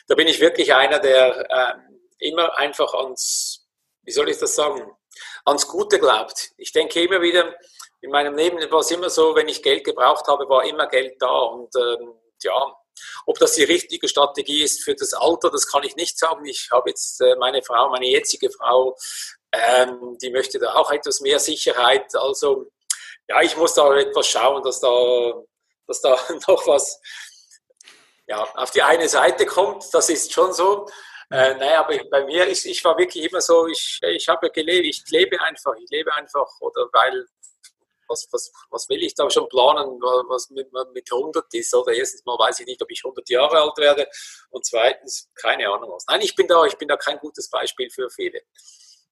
da 0.08 0.16
bin 0.16 0.28
ich 0.28 0.40
wirklich 0.40 0.74
einer, 0.74 1.00
der 1.00 1.50
äh, 1.50 2.28
immer 2.28 2.58
einfach 2.58 2.94
ans, 2.94 3.68
wie 4.04 4.12
soll 4.12 4.30
ich 4.30 4.38
das 4.38 4.56
sagen, 4.56 4.90
ans 5.46 5.68
Gute 5.68 6.00
glaubt. 6.00 6.52
Ich 6.58 6.72
denke 6.72 7.02
immer 7.02 7.22
wieder, 7.22 7.54
in 8.02 8.12
meinem 8.12 8.36
Leben 8.36 8.60
war 8.72 8.80
es 8.80 8.92
immer 8.92 9.10
so, 9.10 9.36
wenn 9.36 9.48
ich 9.48 9.62
Geld 9.62 9.84
gebraucht 9.84 10.28
habe, 10.28 10.48
war 10.48 10.64
immer 10.64 10.88
Geld 10.88 11.16
da 11.20 11.30
und 11.30 11.74
ähm, 11.76 12.14
ja, 12.42 12.76
ob 13.26 13.40
das 13.40 13.54
die 13.54 13.64
richtige 13.64 14.08
Strategie 14.08 14.64
ist 14.64 14.84
für 14.84 14.96
das 14.96 15.14
Alter, 15.14 15.50
das 15.50 15.68
kann 15.68 15.84
ich 15.84 15.96
nicht 15.96 16.18
sagen. 16.18 16.46
Ich 16.46 16.70
habe 16.72 16.90
jetzt 16.90 17.22
äh, 17.22 17.36
meine 17.36 17.62
Frau, 17.62 17.90
meine 17.90 18.08
jetzige 18.08 18.50
Frau, 18.50 18.96
ähm, 19.52 20.18
die 20.22 20.32
möchte 20.32 20.60
da 20.60 20.76
auch 20.76 20.92
etwas 20.92 21.22
mehr 21.22 21.40
Sicherheit. 21.40 22.16
Also 22.16 22.72
ja, 23.28 23.42
ich 23.42 23.56
muss 23.58 23.74
da 23.74 23.94
etwas 23.96 24.28
schauen, 24.28 24.64
dass 24.64 24.80
da, 24.80 25.34
dass 25.88 26.02
da 26.02 26.18
noch 26.48 26.68
was 26.68 27.00
ja, 28.28 28.44
auf 28.56 28.72
die 28.72 28.84
eine 28.84 29.10
Seite 29.10 29.46
kommt. 29.46 29.86
Das 29.94 30.10
ist 30.10 30.32
schon 30.32 30.54
so. 30.54 30.88
Äh, 31.32 31.56
naja, 31.56 31.82
aber 31.82 31.96
bei 32.10 32.26
mir 32.26 32.48
ist, 32.48 32.66
ich 32.66 32.84
war 32.84 32.98
wirklich 32.98 33.30
immer 33.30 33.42
so, 33.42 33.68
ich, 33.68 34.00
ich 34.02 34.28
habe 34.28 34.50
gelebt, 34.50 34.86
ich 34.86 35.04
lebe 35.10 35.40
einfach, 35.42 35.74
ich 35.76 35.90
lebe 35.90 36.14
einfach, 36.14 36.48
oder 36.60 36.88
weil 36.92 37.28
was, 38.10 38.28
was, 38.32 38.52
was 38.70 38.90
will 38.90 39.02
ich 39.02 39.16
da 39.16 39.30
schon 39.30 39.48
planen, 39.48 39.88
was 40.28 40.50
mit, 40.50 40.68
mit 40.94 41.12
100 41.12 41.54
ist? 41.54 41.74
Oder 41.76 41.94
erstens 41.94 42.26
mal 42.26 42.38
weiß 42.38 42.60
ich 42.62 42.66
nicht, 42.66 42.82
ob 42.82 42.92
ich 42.92 43.02
100 43.04 43.30
Jahre 43.30 43.62
alt 43.62 43.78
werde 43.78 44.08
und 44.50 44.66
zweitens 44.66 45.30
keine 45.36 45.70
Ahnung 45.70 45.92
was. 45.94 46.06
Nein, 46.08 46.22
ich 46.22 46.36
bin 46.36 46.48
da, 46.48 46.66
ich 46.66 46.78
bin 46.78 46.88
da 46.88 46.98
kein 46.98 47.18
gutes 47.20 47.50
Beispiel 47.50 47.90
für 47.90 48.10
viele. 48.10 48.42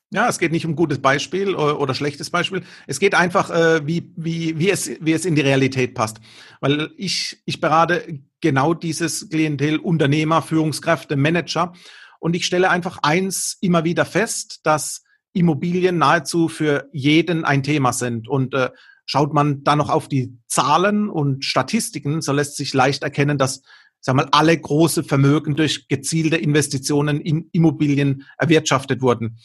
Ja, 0.10 0.30
es 0.30 0.40
geht 0.40 0.54
nicht 0.54 0.66
um 0.66 0.78
gutes 0.78 1.02
Beispiel 1.02 1.54
oder 1.54 1.94
schlechtes 1.94 2.30
Beispiel. 2.30 2.64
Es 2.88 3.00
geht 3.00 3.14
einfach, 3.14 3.50
äh, 3.50 3.86
wie, 3.86 4.14
wie, 4.16 4.58
wie, 4.58 4.70
es, 4.70 4.90
wie 5.02 5.12
es 5.12 5.26
in 5.26 5.36
die 5.36 5.42
Realität 5.42 5.96
passt. 5.96 6.18
Weil 6.62 6.92
ich, 6.96 7.42
ich 7.46 7.60
berate 7.60 8.20
genau 8.40 8.74
dieses 8.74 9.30
Klientel 9.30 9.80
Unternehmer, 9.80 10.42
Führungskräfte, 10.42 11.18
Manager. 11.18 11.74
Und 12.20 12.38
ich 12.38 12.46
stelle 12.46 12.70
einfach 12.70 13.00
eins 13.02 13.58
immer 13.60 13.84
wieder 13.84 14.06
fest, 14.06 14.62
dass 14.64 15.04
Immobilien 15.34 15.98
nahezu 15.98 16.48
für 16.48 16.88
jeden 16.92 17.46
ein 17.46 17.64
Thema 17.64 17.94
sind. 17.94 18.28
Und 18.28 18.54
äh, 18.54 18.70
schaut 19.06 19.34
man 19.34 19.64
da 19.64 19.76
noch 19.76 19.90
auf 19.90 20.08
die 20.08 20.38
Zahlen 20.48 21.10
und 21.10 21.46
Statistiken, 21.46 22.22
so 22.22 22.32
lässt 22.32 22.58
sich 22.58 22.74
leicht 22.74 23.04
erkennen, 23.04 23.38
dass 23.38 23.62
sag 24.00 24.16
mal, 24.16 24.28
alle 24.32 24.58
große 24.58 25.04
Vermögen 25.04 25.56
durch 25.56 25.88
gezielte 25.88 26.38
Investitionen 26.38 27.20
in 27.20 27.50
Immobilien 27.52 28.26
erwirtschaftet 28.38 29.02
wurden. 29.02 29.40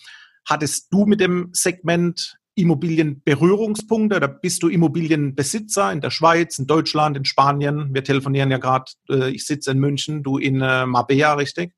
Hattest 0.48 0.92
du 0.92 1.06
mit 1.06 1.20
dem 1.20 1.50
Segment 1.52 2.38
Immobilien 2.54 3.22
Berührungspunkte 3.24 4.16
oder 4.16 4.28
bist 4.28 4.62
du 4.62 4.68
Immobilienbesitzer 4.68 5.90
in 5.90 6.00
der 6.00 6.10
Schweiz, 6.10 6.58
in 6.58 6.66
Deutschland, 6.66 7.16
in 7.16 7.24
Spanien? 7.24 7.94
Wir 7.94 8.04
telefonieren 8.04 8.50
ja 8.50 8.58
gerade, 8.58 8.92
äh, 9.08 9.30
ich 9.30 9.46
sitze 9.46 9.70
in 9.70 9.78
München, 9.78 10.22
du 10.22 10.38
in 10.38 10.60
äh, 10.60 10.84
Mabea, 10.84 11.34
richtig? 11.34 11.72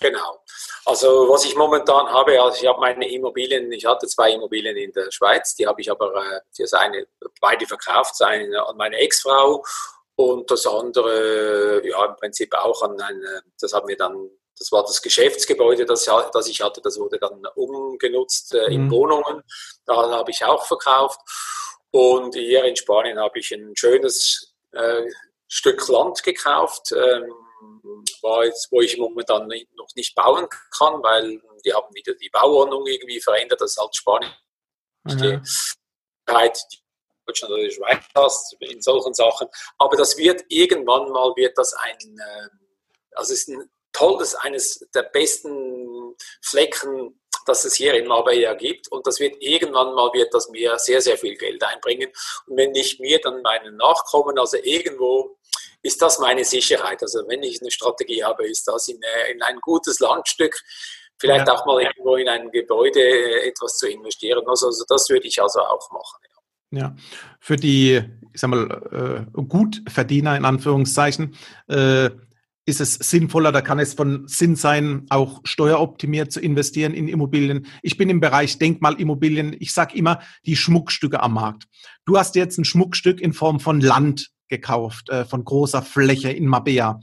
Genau. 0.00 0.44
Also 0.84 1.28
was 1.28 1.44
ich 1.44 1.56
momentan 1.56 2.08
habe, 2.08 2.40
also 2.40 2.62
ich 2.62 2.68
habe 2.68 2.80
meine 2.80 3.10
Immobilien, 3.10 3.70
ich 3.72 3.84
hatte 3.84 4.06
zwei 4.06 4.32
Immobilien 4.32 4.76
in 4.76 4.92
der 4.92 5.10
Schweiz, 5.10 5.54
die 5.56 5.66
habe 5.66 5.80
ich 5.80 5.90
aber, 5.90 6.14
äh, 6.14 6.40
die 6.56 6.62
ist 6.62 6.74
eine, 6.74 7.06
beide 7.40 7.66
verkauft, 7.66 8.20
eine 8.22 8.64
an 8.64 8.76
meine 8.76 8.96
Ex-Frau 8.96 9.64
und 10.14 10.50
das 10.50 10.66
andere, 10.66 11.86
ja 11.86 12.04
im 12.04 12.16
Prinzip 12.16 12.54
auch 12.54 12.82
an 12.82 13.00
eine, 13.00 13.42
das 13.60 13.72
haben 13.72 13.88
wir 13.88 13.96
dann, 13.96 14.30
das 14.56 14.70
war 14.70 14.82
das 14.82 15.02
Geschäftsgebäude, 15.02 15.84
das, 15.84 16.08
das 16.32 16.48
ich 16.48 16.60
hatte, 16.60 16.80
das 16.80 16.98
wurde 16.98 17.18
dann 17.18 17.44
umgenutzt 17.56 18.54
äh, 18.54 18.66
in 18.66 18.84
mhm. 18.84 18.90
Wohnungen, 18.92 19.42
da 19.84 20.10
habe 20.10 20.30
ich 20.30 20.44
auch 20.44 20.64
verkauft 20.64 21.20
und 21.90 22.36
hier 22.36 22.64
in 22.64 22.76
Spanien 22.76 23.18
habe 23.18 23.40
ich 23.40 23.50
ein 23.50 23.74
schönes 23.76 24.54
äh, 24.72 25.02
Stück 25.48 25.88
Land 25.88 26.22
gekauft, 26.22 26.92
ähm, 26.92 27.32
war 28.22 28.44
jetzt, 28.44 28.70
wo 28.70 28.80
ich 28.80 28.96
momentan 28.96 29.46
noch 29.46 29.88
nicht 29.94 30.14
bauen 30.14 30.48
kann, 30.76 31.02
weil 31.02 31.40
die 31.64 31.72
haben 31.72 31.94
wieder 31.94 32.14
die 32.14 32.30
Bauordnung 32.30 32.86
irgendwie 32.86 33.20
verändert, 33.20 33.60
das 33.60 33.72
ist 33.72 33.78
halt 33.78 33.94
Spanien. 33.94 34.32
Mhm. 35.04 35.18
Die 35.18 35.40
Deutschland 37.28 37.52
oder 37.52 37.62
die 37.62 37.70
Schweiz 37.70 38.04
hast 38.14 38.56
in 38.60 38.80
solchen 38.80 39.14
Sachen. 39.14 39.48
Aber 39.78 39.96
das 39.96 40.16
wird 40.16 40.44
irgendwann 40.48 41.10
mal 41.10 41.32
wird 41.36 41.56
das 41.58 41.74
ein, 41.74 41.98
ähm, 42.00 42.50
also 43.12 43.32
ist 43.32 43.48
ein 43.48 43.70
tolles, 43.92 44.34
eines 44.34 44.86
der 44.94 45.02
besten 45.02 46.14
Flecken, 46.42 47.20
das 47.46 47.64
es 47.64 47.74
hier 47.74 47.94
in 47.94 48.06
Marbella 48.06 48.54
gibt. 48.54 48.88
Und 48.88 49.06
das 49.06 49.20
wird 49.20 49.36
irgendwann 49.40 49.94
mal 49.94 50.12
wird 50.12 50.34
das 50.34 50.48
mir 50.50 50.78
sehr, 50.78 51.00
sehr 51.00 51.16
viel 51.16 51.36
Geld 51.36 51.62
einbringen. 51.62 52.10
Und 52.46 52.56
wenn 52.56 52.72
nicht 52.72 53.00
mir, 53.00 53.20
dann 53.20 53.42
meinen 53.42 53.76
Nachkommen. 53.76 54.38
Also 54.38 54.58
irgendwo 54.58 55.37
ist 55.82 56.02
das 56.02 56.18
meine 56.18 56.44
Sicherheit. 56.44 57.02
Also 57.02 57.20
wenn 57.28 57.42
ich 57.42 57.60
eine 57.60 57.70
Strategie 57.70 58.24
habe, 58.24 58.46
ist 58.46 58.66
das 58.66 58.88
in, 58.88 59.00
äh, 59.02 59.32
in 59.32 59.42
ein 59.42 59.58
gutes 59.60 60.00
Landstück, 60.00 60.54
vielleicht 61.18 61.46
ja. 61.46 61.54
auch 61.54 61.66
mal 61.66 61.82
irgendwo 61.82 62.16
in 62.16 62.28
ein 62.28 62.50
Gebäude 62.50 63.00
äh, 63.00 63.48
etwas 63.48 63.76
zu 63.78 63.88
investieren. 63.88 64.42
Also, 64.46 64.66
also 64.66 64.84
das 64.88 65.08
würde 65.08 65.26
ich 65.26 65.40
also 65.40 65.60
auch 65.60 65.90
machen. 65.90 66.20
Ja. 66.70 66.80
ja. 66.80 66.96
für 67.40 67.56
die, 67.56 68.02
ich 68.32 68.40
sag 68.40 68.50
mal, 68.50 69.26
äh, 69.36 69.40
Gutverdiener 69.42 70.36
in 70.36 70.44
Anführungszeichen, 70.44 71.36
äh, 71.68 72.10
ist 72.68 72.82
es 72.82 72.94
sinnvoller, 72.96 73.50
da 73.50 73.62
kann 73.62 73.78
es 73.78 73.94
von 73.94 74.28
Sinn 74.28 74.54
sein, 74.54 75.06
auch 75.08 75.40
steueroptimiert 75.44 76.30
zu 76.30 76.38
investieren 76.38 76.92
in 76.92 77.08
Immobilien. 77.08 77.66
Ich 77.82 77.96
bin 77.96 78.10
im 78.10 78.20
Bereich 78.20 78.58
Denkmalimmobilien. 78.58 79.56
Ich 79.58 79.72
sage 79.72 79.96
immer 79.96 80.20
die 80.44 80.54
Schmuckstücke 80.54 81.20
am 81.20 81.32
Markt. 81.32 81.64
Du 82.04 82.18
hast 82.18 82.34
jetzt 82.34 82.58
ein 82.58 82.66
Schmuckstück 82.66 83.22
in 83.22 83.32
Form 83.32 83.58
von 83.58 83.80
Land 83.80 84.28
gekauft, 84.48 85.08
äh, 85.10 85.24
von 85.24 85.44
großer 85.44 85.82
Fläche 85.82 86.30
in 86.30 86.46
Mabea. 86.46 87.00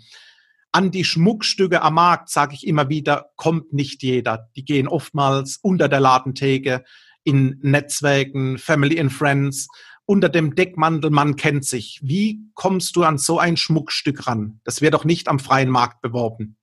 An 0.72 0.92
die 0.92 1.06
Schmuckstücke 1.06 1.82
am 1.82 1.96
Markt, 1.96 2.30
sage 2.30 2.54
ich 2.54 2.68
immer 2.68 2.90
wieder, 2.90 3.32
kommt 3.36 3.72
nicht 3.72 4.04
jeder. 4.04 4.50
Die 4.56 4.66
gehen 4.66 4.88
oftmals 4.88 5.58
unter 5.62 5.88
der 5.88 6.02
Ladentheke, 6.02 6.84
in 7.24 7.60
Netzwerken, 7.62 8.58
Family 8.58 9.00
and 9.00 9.12
Friends, 9.12 9.68
unter 10.06 10.30
dem 10.30 10.56
Deckmantel, 10.56 11.10
man 11.10 11.36
kennt 11.36 11.66
sich. 11.66 12.00
Wie 12.04 12.42
kommst 12.54 12.96
du 12.96 13.04
an 13.04 13.18
so 13.18 13.40
ein 13.40 13.58
Schmuckstück 13.58 14.28
ran? 14.28 14.60
Das 14.64 14.82
wird 14.82 14.94
doch 14.94 15.06
nicht 15.06 15.28
am 15.28 15.40
freien 15.40 15.70
Markt 15.70 16.02
beworben. 16.02 16.58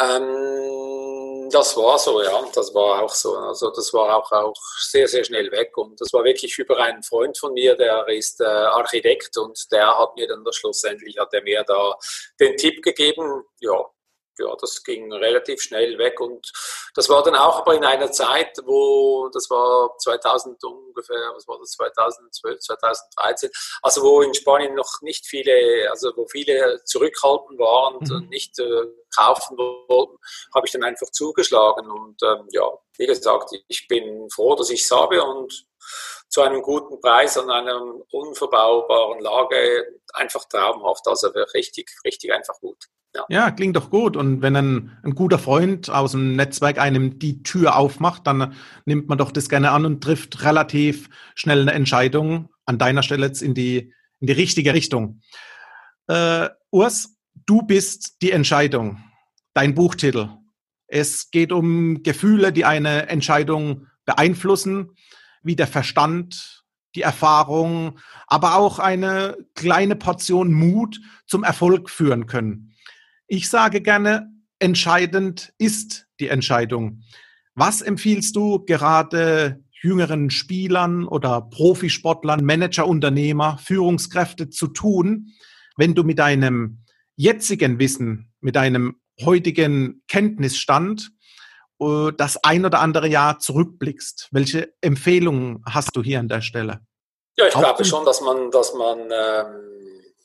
Ähm 0.00 0.77
das 1.50 1.76
war 1.76 1.98
so, 1.98 2.22
ja, 2.22 2.44
das 2.54 2.74
war 2.74 3.02
auch 3.02 3.12
so. 3.12 3.36
Also 3.36 3.70
das 3.70 3.92
war 3.92 4.16
auch, 4.16 4.30
auch 4.32 4.56
sehr, 4.80 5.08
sehr 5.08 5.24
schnell 5.24 5.50
weg. 5.52 5.76
Und 5.76 6.00
das 6.00 6.12
war 6.12 6.24
wirklich 6.24 6.58
über 6.58 6.78
einen 6.78 7.02
Freund 7.02 7.38
von 7.38 7.52
mir, 7.52 7.76
der 7.76 8.06
ist 8.08 8.40
äh, 8.40 8.44
Architekt 8.44 9.36
und 9.36 9.58
der 9.70 9.98
hat 9.98 10.16
mir 10.16 10.26
dann 10.26 10.44
schlussendlich, 10.50 11.18
hat 11.18 11.32
er 11.34 11.42
mir 11.42 11.64
da 11.64 11.96
den 12.40 12.56
Tipp 12.56 12.82
gegeben, 12.82 13.44
ja, 13.60 13.84
ja, 14.38 14.54
das 14.60 14.82
ging 14.82 15.12
relativ 15.12 15.60
schnell 15.60 15.98
weg 15.98 16.20
und 16.20 16.50
das 16.94 17.08
war 17.08 17.22
dann 17.22 17.34
auch 17.34 17.60
aber 17.60 17.74
in 17.74 17.84
einer 17.84 18.10
Zeit, 18.10 18.56
wo, 18.64 19.28
das 19.32 19.48
war 19.50 19.96
2000 19.98 20.62
ungefähr, 20.64 21.32
was 21.34 21.46
war 21.46 21.58
das, 21.58 21.72
2012, 21.72 22.58
2013, 22.60 23.50
also 23.82 24.02
wo 24.02 24.22
in 24.22 24.34
Spanien 24.34 24.74
noch 24.74 25.00
nicht 25.02 25.26
viele, 25.26 25.90
also 25.90 26.12
wo 26.16 26.26
viele 26.26 26.82
zurückhaltend 26.84 27.58
waren 27.58 27.96
und 27.96 28.10
mhm. 28.10 28.28
nicht 28.28 28.58
äh, 28.58 28.86
kaufen 29.16 29.56
wollten, 29.56 30.16
habe 30.54 30.66
ich 30.66 30.72
dann 30.72 30.84
einfach 30.84 31.10
zugeschlagen 31.10 31.90
und 31.90 32.22
ähm, 32.22 32.46
ja, 32.50 32.68
wie 32.96 33.06
gesagt, 33.06 33.50
ich 33.68 33.86
bin 33.88 34.28
froh, 34.30 34.54
dass 34.56 34.70
ich 34.70 34.82
es 34.82 34.90
habe 34.90 35.22
und 35.22 35.67
zu 36.28 36.42
einem 36.42 36.62
guten 36.62 37.00
Preis 37.00 37.38
an 37.38 37.50
einer 37.50 37.80
unverbaubaren 38.12 39.20
Lage 39.20 39.86
einfach 40.14 40.44
traumhaft, 40.44 41.06
also 41.06 41.28
richtig, 41.54 41.90
richtig 42.04 42.32
einfach 42.32 42.58
gut. 42.60 42.84
Ja. 43.14 43.24
ja, 43.30 43.50
klingt 43.50 43.74
doch 43.74 43.90
gut. 43.90 44.16
Und 44.16 44.42
wenn 44.42 44.54
ein, 44.54 44.98
ein, 45.02 45.14
guter 45.14 45.38
Freund 45.38 45.88
aus 45.88 46.12
dem 46.12 46.36
Netzwerk 46.36 46.78
einem 46.78 47.18
die 47.18 47.42
Tür 47.42 47.76
aufmacht, 47.76 48.26
dann 48.26 48.54
nimmt 48.84 49.08
man 49.08 49.16
doch 49.16 49.32
das 49.32 49.48
gerne 49.48 49.70
an 49.70 49.86
und 49.86 50.04
trifft 50.04 50.44
relativ 50.44 51.08
schnell 51.34 51.62
eine 51.62 51.72
Entscheidung. 51.72 52.50
an 52.66 52.78
deiner 52.78 53.02
Stelle 53.02 53.26
jetzt 53.26 53.40
in 53.40 53.54
die, 53.54 53.94
in 54.20 54.26
die 54.26 54.34
richtige 54.34 54.74
Richtung. 54.74 55.22
Äh, 56.06 56.50
Urs, 56.70 57.16
du 57.46 57.62
bist 57.62 58.20
die 58.20 58.30
Entscheidung. 58.30 59.02
Dein 59.54 59.74
Buchtitel. 59.74 60.28
Es 60.86 61.30
geht 61.30 61.50
um 61.50 62.02
Gefühle, 62.02 62.52
die 62.52 62.66
eine 62.66 63.08
Entscheidung 63.08 63.86
beeinflussen, 64.04 64.96
wie 65.42 65.56
der 65.56 65.66
Verstand, 65.66 66.64
die 66.94 67.02
Erfahrung, 67.02 67.98
aber 68.26 68.56
auch 68.56 68.78
eine 68.78 69.36
kleine 69.54 69.96
Portion 69.96 70.52
Mut 70.52 71.00
zum 71.26 71.44
Erfolg 71.44 71.90
führen 71.90 72.26
können. 72.26 72.74
Ich 73.26 73.48
sage 73.48 73.80
gerne, 73.80 74.32
entscheidend 74.58 75.52
ist 75.58 76.06
die 76.18 76.28
Entscheidung. 76.28 77.02
Was 77.54 77.82
empfiehlst 77.82 78.34
du 78.36 78.64
gerade 78.64 79.62
jüngeren 79.82 80.30
Spielern 80.30 81.04
oder 81.06 81.42
Profisportlern, 81.42 82.44
Manager, 82.44 82.86
Unternehmer, 82.86 83.58
Führungskräfte 83.58 84.50
zu 84.50 84.68
tun, 84.68 85.32
wenn 85.76 85.94
du 85.94 86.02
mit 86.04 86.18
deinem 86.18 86.84
jetzigen 87.16 87.78
Wissen, 87.78 88.32
mit 88.40 88.56
deinem 88.56 88.96
heutigen 89.20 90.02
Kenntnisstand 90.08 91.10
das 91.78 92.42
ein 92.42 92.64
oder 92.64 92.80
andere 92.80 93.08
Jahr 93.08 93.38
zurückblickst? 93.38 94.28
Welche 94.32 94.74
Empfehlungen 94.80 95.62
hast 95.66 95.94
du 95.94 96.02
hier 96.02 96.20
an 96.20 96.28
der 96.28 96.40
Stelle? 96.40 96.80
Ja, 97.36 97.46
ich 97.46 97.54
Auch 97.54 97.60
glaube 97.60 97.84
schon, 97.84 98.04
dass 98.04 98.20
man, 98.20 98.50
dass 98.50 98.74
man 98.74 99.10
ähm, 99.12 99.68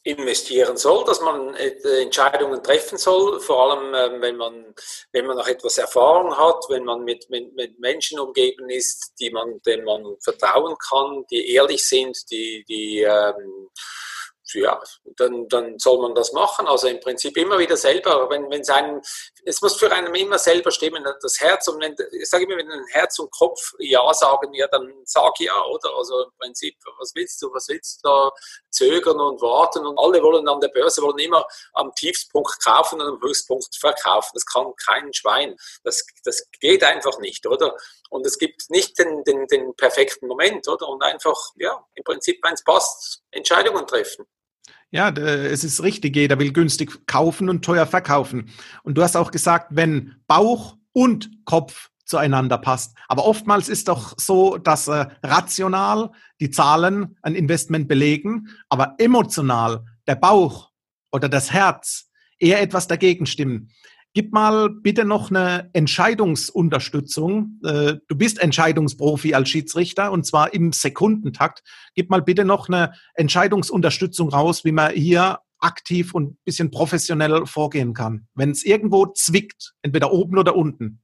investieren 0.04 0.76
soll, 0.78 1.06
dass 1.06 1.22
man 1.22 1.54
äh, 1.56 2.02
Entscheidungen 2.02 2.62
treffen 2.62 2.98
soll, 2.98 3.40
vor 3.40 3.72
allem 3.72 3.94
ähm, 3.94 4.22
wenn 4.22 4.36
man 4.36 4.74
wenn 5.12 5.26
man 5.28 5.38
noch 5.38 5.48
etwas 5.48 5.78
Erfahrung 5.78 6.36
hat, 6.38 6.66
wenn 6.70 6.84
man 6.84 7.04
mit, 7.04 7.30
mit, 7.30 7.54
mit 7.56 7.80
Menschen 7.80 8.20
umgeben 8.20 8.70
ist, 8.70 9.14
die 9.20 9.30
man, 9.30 9.62
denen 9.66 9.86
man 9.86 10.04
vertrauen 10.22 10.76
kann, 10.90 11.24
die 11.32 11.54
ehrlich 11.54 11.86
sind, 11.86 12.18
die, 12.32 12.66
die 12.68 13.02
ähm, 13.02 13.70
ja, 14.54 14.80
dann, 15.18 15.48
dann 15.48 15.80
soll 15.80 16.00
man 16.02 16.16
das 16.16 16.34
machen. 16.34 16.68
Also 16.68 16.88
im 16.88 17.00
Prinzip 17.00 17.38
immer 17.38 17.58
wieder 17.58 17.78
selber, 17.78 18.30
wenn, 18.30 18.50
wenn 18.50 18.62
es 18.62 18.70
einem, 18.70 19.02
es 19.46 19.62
muss 19.62 19.76
für 19.76 19.92
einen 19.92 20.14
immer 20.16 20.38
selber 20.38 20.72
stimmen, 20.72 21.04
das 21.22 21.40
Herz 21.40 21.68
und 21.68 21.82
wenn, 21.82 21.96
ich 22.12 22.30
sage 22.30 22.46
immer, 22.46 22.58
wenn 22.58 22.72
ein 22.72 22.86
Herz 22.92 23.20
und 23.20 23.32
Kopf 23.32 23.74
Ja 23.80 24.14
sagen, 24.14 24.54
ja, 24.54 24.68
dann 24.68 24.94
sag 25.06 25.40
ja, 25.40 25.62
oder? 25.66 25.96
Also 25.96 26.24
im 26.24 26.32
Prinzip, 26.40 26.76
was 26.98 27.14
willst 27.16 27.42
du, 27.42 27.54
was 27.54 27.68
willst 27.68 28.04
du 28.04 28.10
da 28.10 28.32
zögern 28.70 29.20
und 29.20 29.42
warten 29.42 29.86
und 29.86 29.98
alle 29.98 30.22
wollen 30.22 30.48
an 30.48 30.60
der 30.60 30.70
Börse, 30.70 31.02
wollen 31.02 31.20
immer 31.20 31.46
am 31.74 31.94
Tiefstpunkt 31.96 32.64
kaufen 32.64 33.02
und 33.02 33.08
am 33.08 33.22
Höchstpunkt 33.22 33.76
verkaufen. 33.76 34.32
Das 34.34 34.46
kann 34.46 34.74
kein 34.86 35.14
Schwein. 35.14 35.56
Das, 35.84 36.06
das 36.24 36.48
geht 36.60 36.84
einfach 36.84 37.20
nicht, 37.20 37.46
oder? 37.46 37.76
Und 38.10 38.26
es 38.26 38.38
gibt 38.38 38.70
nicht 38.70 38.98
den, 38.98 39.24
den, 39.24 39.48
den 39.48 39.76
perfekten 39.76 40.28
Moment, 40.28 40.68
oder? 40.68 40.88
Und 40.88 41.04
einfach, 41.04 41.38
ja, 41.58 41.84
im 41.96 42.04
Prinzip, 42.04 42.40
wenn 42.44 42.54
es 42.54 42.64
passt, 42.64 43.24
Entscheidungen 43.32 43.86
treffen. 43.88 44.26
Ja, 44.94 45.10
es 45.10 45.64
ist 45.64 45.82
richtig, 45.82 46.16
jeder 46.16 46.38
will 46.38 46.54
günstig 46.54 47.08
kaufen 47.08 47.50
und 47.50 47.66
teuer 47.66 47.88
verkaufen. 47.88 48.52
Und 48.84 48.96
du 48.96 49.02
hast 49.02 49.18
auch 49.18 49.32
gesagt, 49.32 49.70
wenn 49.72 50.14
Bauch 50.28 50.78
und 50.92 51.32
Kopf 51.46 51.90
zueinander 52.06 52.60
passt. 52.60 52.96
Aber 53.08 53.26
oftmals 53.26 53.70
ist 53.70 53.88
doch 53.88 54.14
so, 54.20 54.60
dass 54.60 54.88
äh, 54.88 55.08
rational 55.24 56.12
die 56.40 56.52
Zahlen 56.52 57.18
ein 57.24 57.34
Investment 57.34 57.88
belegen, 57.88 58.50
aber 58.70 58.94
emotional 59.00 59.84
der 60.06 60.14
Bauch 60.14 60.70
oder 61.12 61.28
das 61.28 61.52
Herz 61.52 62.12
eher 62.38 62.62
etwas 62.62 62.86
dagegen 62.86 63.26
stimmen. 63.26 63.72
Gib 64.16 64.32
mal 64.32 64.70
bitte 64.70 65.06
noch 65.06 65.32
eine 65.32 65.70
Entscheidungsunterstützung. 65.74 67.60
Äh, 67.64 67.96
du 68.08 68.16
bist 68.16 68.40
Entscheidungsprofi 68.40 69.34
als 69.34 69.50
Schiedsrichter 69.50 70.12
und 70.12 70.26
zwar 70.26 70.54
im 70.54 70.72
Sekundentakt. 70.72 71.64
Gib 71.96 72.12
mal 72.12 72.22
bitte 72.22 72.46
noch 72.46 72.70
eine 72.70 72.94
Entscheidungsunterstützung 73.16 74.30
raus, 74.30 74.64
wie 74.66 74.72
man 74.72 74.92
hier 74.94 75.40
aktiv 75.60 76.14
und 76.14 76.38
bisschen 76.44 76.70
professionell 76.70 77.46
vorgehen 77.46 77.94
kann. 77.94 78.28
Wenn 78.36 78.52
es 78.52 78.64
irgendwo 78.64 79.08
zwickt, 79.08 79.74
entweder 79.82 80.12
oben 80.12 80.38
oder 80.38 80.56
unten. 80.56 81.03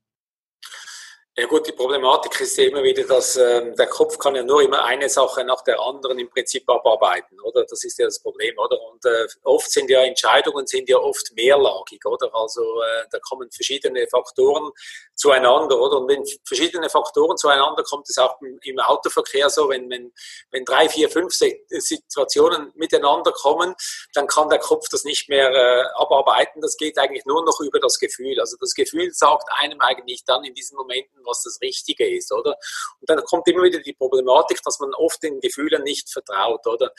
Ja 1.37 1.45
gut, 1.45 1.65
die 1.67 1.71
Problematik 1.71 2.41
ist 2.41 2.57
ja 2.57 2.65
immer 2.65 2.83
wieder, 2.83 3.03
dass 3.03 3.37
äh, 3.37 3.73
der 3.73 3.87
Kopf 3.87 4.17
kann 4.17 4.35
ja 4.35 4.43
nur 4.43 4.61
immer 4.61 4.83
eine 4.83 5.07
Sache 5.07 5.45
nach 5.45 5.61
der 5.61 5.79
anderen 5.79 6.19
im 6.19 6.29
Prinzip 6.29 6.67
abarbeiten, 6.67 7.39
oder? 7.39 7.63
Das 7.63 7.81
ist 7.85 7.97
ja 7.97 8.05
das 8.05 8.19
Problem, 8.19 8.57
oder? 8.57 8.77
Und 8.91 9.05
äh, 9.05 9.25
oft 9.43 9.71
sind 9.71 9.89
ja 9.89 10.01
Entscheidungen 10.01 10.67
sind 10.67 10.89
ja 10.89 10.97
oft 10.97 11.31
mehrlagig, 11.35 12.03
oder? 12.05 12.33
Also 12.33 12.61
äh, 12.61 13.05
da 13.11 13.19
kommen 13.19 13.49
verschiedene 13.51 14.05
Faktoren 14.07 14.71
zueinander, 15.15 15.79
oder? 15.79 15.99
Und 15.99 16.09
wenn 16.09 16.25
verschiedene 16.45 16.89
Faktoren 16.89 17.37
zueinander 17.37 17.83
kommt 17.83 18.09
es 18.09 18.17
auch 18.17 18.35
im, 18.41 18.79
Autoverkehr 18.79 19.49
so, 19.49 19.69
wenn, 19.69 19.89
wenn, 19.89 20.11
wenn 20.51 20.65
drei, 20.65 20.89
vier, 20.89 21.09
fünf 21.09 21.33
Situationen 21.33 22.71
miteinander 22.75 23.31
kommen, 23.31 23.75
dann 24.13 24.27
kann 24.27 24.49
der 24.49 24.59
Kopf 24.59 24.89
das 24.89 25.05
nicht 25.05 25.29
mehr 25.29 25.51
äh, 25.51 25.83
abarbeiten. 25.95 26.61
Das 26.61 26.75
geht 26.75 26.97
eigentlich 26.97 27.25
nur 27.25 27.45
noch 27.45 27.61
über 27.61 27.79
das 27.79 27.99
Gefühl. 27.99 28.39
Also 28.39 28.57
das 28.59 28.73
Gefühl 28.73 29.11
sagt 29.13 29.47
einem 29.57 29.79
eigentlich 29.79 30.25
dann 30.25 30.43
in 30.43 30.53
diesen 30.53 30.75
Momenten, 30.75 31.28
was 31.29 31.43
das 31.43 31.59
Richtige 31.61 32.09
ist, 32.09 32.31
oder? 32.31 32.55
Und 32.99 33.09
dann 33.09 33.23
kommt 33.23 33.47
immer 33.47 33.63
wieder 33.63 33.79
die 33.79 33.93
Problematik, 33.93 34.61
dass 34.63 34.79
man 34.79 34.93
oft 34.95 35.21
den 35.23 35.39
Gefühlen 35.39 35.83
nicht 35.83 36.11
vertraut, 36.11 36.65
oder? 36.67 36.91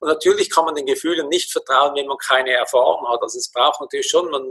Und 0.00 0.08
natürlich 0.08 0.50
kann 0.50 0.64
man 0.64 0.74
den 0.74 0.86
Gefühlen 0.86 1.28
nicht 1.28 1.52
vertrauen, 1.52 1.94
wenn 1.94 2.06
man 2.06 2.18
keine 2.18 2.52
Erfahrung 2.52 3.08
hat. 3.08 3.22
Also 3.22 3.38
es 3.38 3.50
braucht 3.50 3.80
natürlich 3.80 4.08
schon, 4.08 4.30
man 4.30 4.44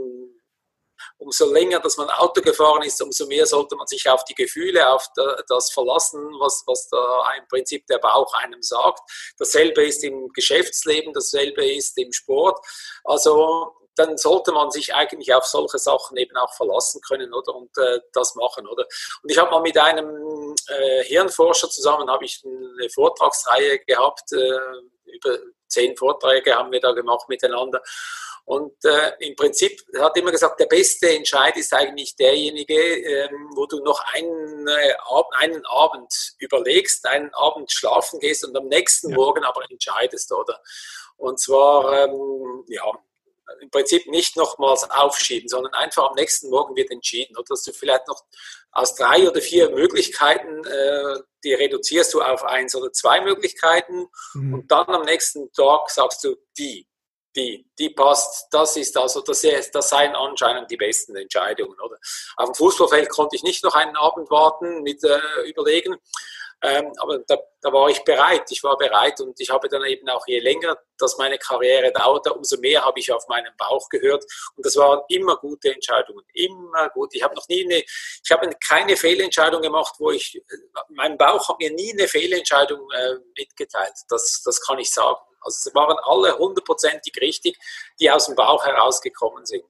umso 1.18 1.52
länger, 1.52 1.80
dass 1.80 1.96
man 1.96 2.08
Auto 2.10 2.40
gefahren 2.40 2.82
ist, 2.82 3.00
umso 3.02 3.26
mehr 3.26 3.46
sollte 3.46 3.76
man 3.76 3.86
sich 3.86 4.08
auf 4.08 4.24
die 4.24 4.34
Gefühle, 4.34 4.90
auf 4.90 5.06
das 5.48 5.70
verlassen, 5.72 6.20
was, 6.38 6.62
was 6.66 6.88
da 6.88 7.32
im 7.38 7.46
Prinzip 7.48 7.86
der 7.86 7.98
Bauch 7.98 8.32
einem 8.34 8.62
sagt. 8.62 9.00
Dasselbe 9.38 9.84
ist 9.84 10.04
im 10.04 10.28
Geschäftsleben, 10.32 11.12
dasselbe 11.12 11.66
ist 11.66 11.96
im 11.98 12.12
Sport. 12.12 12.58
Also 13.04 13.74
dann 13.96 14.16
sollte 14.18 14.52
man 14.52 14.70
sich 14.70 14.94
eigentlich 14.94 15.32
auf 15.34 15.44
solche 15.44 15.78
Sachen 15.78 16.16
eben 16.16 16.36
auch 16.36 16.52
verlassen 16.54 17.00
können 17.00 17.32
oder 17.32 17.54
und 17.54 17.76
äh, 17.78 18.00
das 18.12 18.34
machen 18.34 18.66
oder 18.66 18.86
und 19.22 19.30
ich 19.30 19.38
habe 19.38 19.50
mal 19.50 19.60
mit 19.60 19.78
einem 19.78 20.54
äh, 20.68 21.04
Hirnforscher 21.04 21.70
zusammen 21.70 22.10
habe 22.10 22.24
ich 22.24 22.42
eine 22.44 22.88
Vortragsreihe 22.90 23.80
gehabt 23.80 24.32
äh, 24.32 24.58
über 25.12 25.38
zehn 25.68 25.96
Vorträge 25.96 26.54
haben 26.54 26.72
wir 26.72 26.80
da 26.80 26.92
gemacht 26.92 27.28
miteinander 27.28 27.82
und 28.46 28.72
äh, 28.84 29.12
im 29.20 29.36
Prinzip 29.36 29.80
hat 29.98 30.16
immer 30.18 30.30
gesagt, 30.30 30.60
der 30.60 30.66
beste 30.66 31.08
Entscheid 31.08 31.56
ist 31.56 31.72
eigentlich 31.72 32.14
derjenige, 32.14 32.74
ähm, 32.74 33.50
wo 33.54 33.64
du 33.64 33.82
noch 33.82 34.04
einen, 34.12 34.68
einen 35.38 35.64
Abend 35.64 36.34
überlegst, 36.38 37.06
einen 37.06 37.32
Abend 37.32 37.72
schlafen 37.72 38.20
gehst 38.20 38.44
und 38.44 38.54
am 38.54 38.66
nächsten 38.66 39.10
ja. 39.10 39.16
Morgen 39.16 39.44
aber 39.44 39.62
entscheidest, 39.70 40.30
oder? 40.30 40.60
Und 41.16 41.40
zwar, 41.40 42.04
ähm, 42.04 42.64
ja, 42.68 42.84
im 43.60 43.70
Prinzip 43.70 44.06
nicht 44.06 44.36
nochmals 44.36 44.88
aufschieben, 44.90 45.48
sondern 45.48 45.74
einfach 45.74 46.08
am 46.08 46.14
nächsten 46.14 46.50
Morgen 46.50 46.76
wird 46.76 46.90
entschieden. 46.90 47.36
Oder 47.36 47.46
dass 47.48 47.62
du 47.62 47.72
vielleicht 47.72 48.08
noch 48.08 48.22
aus 48.72 48.94
drei 48.94 49.28
oder 49.28 49.40
vier 49.40 49.70
Möglichkeiten, 49.70 50.64
äh, 50.64 51.20
die 51.44 51.54
reduzierst 51.54 52.12
du 52.14 52.22
auf 52.22 52.44
eins 52.44 52.74
oder 52.74 52.92
zwei 52.92 53.20
Möglichkeiten 53.20 54.06
mhm. 54.34 54.54
und 54.54 54.70
dann 54.70 54.88
am 54.88 55.02
nächsten 55.02 55.52
Tag 55.52 55.90
sagst 55.90 56.24
du 56.24 56.36
die, 56.58 56.88
die, 57.36 57.68
die 57.78 57.90
passt, 57.90 58.46
das 58.50 58.76
ist 58.76 58.96
also, 58.96 59.20
das, 59.20 59.42
das 59.72 59.88
seien 59.88 60.14
anscheinend 60.14 60.70
die 60.70 60.76
besten 60.76 61.16
Entscheidungen. 61.16 61.78
Oder? 61.80 61.98
Auf 62.36 62.50
dem 62.50 62.54
Fußballfeld 62.54 63.08
konnte 63.08 63.36
ich 63.36 63.42
nicht 63.42 63.64
noch 63.64 63.74
einen 63.74 63.96
Abend 63.96 64.30
warten 64.30 64.82
mit 64.82 65.02
äh, 65.04 65.48
überlegen. 65.48 65.96
Ähm, 66.64 66.92
aber 66.96 67.18
da, 67.26 67.36
da, 67.60 67.72
war 67.74 67.90
ich 67.90 68.02
bereit, 68.04 68.50
ich 68.50 68.62
war 68.64 68.78
bereit 68.78 69.20
und 69.20 69.38
ich 69.38 69.50
habe 69.50 69.68
dann 69.68 69.84
eben 69.84 70.08
auch 70.08 70.26
je 70.26 70.38
länger, 70.38 70.78
dass 70.96 71.18
meine 71.18 71.36
Karriere 71.36 71.92
dauerte, 71.92 72.32
umso 72.32 72.56
mehr 72.58 72.82
habe 72.82 72.98
ich 72.98 73.12
auf 73.12 73.28
meinen 73.28 73.54
Bauch 73.58 73.86
gehört 73.90 74.24
und 74.56 74.64
das 74.64 74.74
waren 74.76 75.02
immer 75.08 75.36
gute 75.36 75.74
Entscheidungen, 75.74 76.24
immer 76.32 76.88
gut. 76.88 77.14
Ich 77.14 77.22
habe 77.22 77.34
noch 77.34 77.46
nie 77.48 77.64
eine, 77.64 77.84
ich 77.84 78.30
habe 78.30 78.48
keine 78.66 78.96
Fehlentscheidung 78.96 79.60
gemacht, 79.60 79.96
wo 79.98 80.10
ich, 80.10 80.42
mein 80.88 81.18
Bauch 81.18 81.46
hat 81.50 81.58
mir 81.58 81.70
nie 81.70 81.92
eine 81.92 82.08
Fehlentscheidung 82.08 82.80
äh, 82.92 83.16
mitgeteilt, 83.36 83.92
das, 84.08 84.40
das 84.42 84.58
kann 84.62 84.78
ich 84.78 84.90
sagen. 84.90 85.20
Also 85.42 85.68
es 85.68 85.74
waren 85.74 85.98
alle 86.04 86.38
hundertprozentig 86.38 87.12
richtig, 87.20 87.58
die 88.00 88.10
aus 88.10 88.24
dem 88.24 88.36
Bauch 88.36 88.64
herausgekommen 88.64 89.44
sind. 89.44 89.64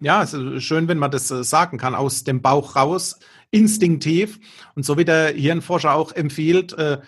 Ja, 0.00 0.22
es 0.22 0.32
ist 0.32 0.64
schön, 0.64 0.88
wenn 0.88 0.98
man 0.98 1.10
das 1.10 1.30
äh, 1.30 1.44
sagen 1.44 1.78
kann, 1.78 1.94
aus 1.94 2.24
dem 2.24 2.42
Bauch 2.42 2.76
raus 2.76 3.18
instinktiv. 3.50 4.38
Und 4.74 4.84
so 4.84 4.98
wie 4.98 5.04
der 5.04 5.28
Hirnforscher 5.28 5.94
auch 5.94 6.12
empfiehlt, 6.12 6.72
äh, 6.72 7.00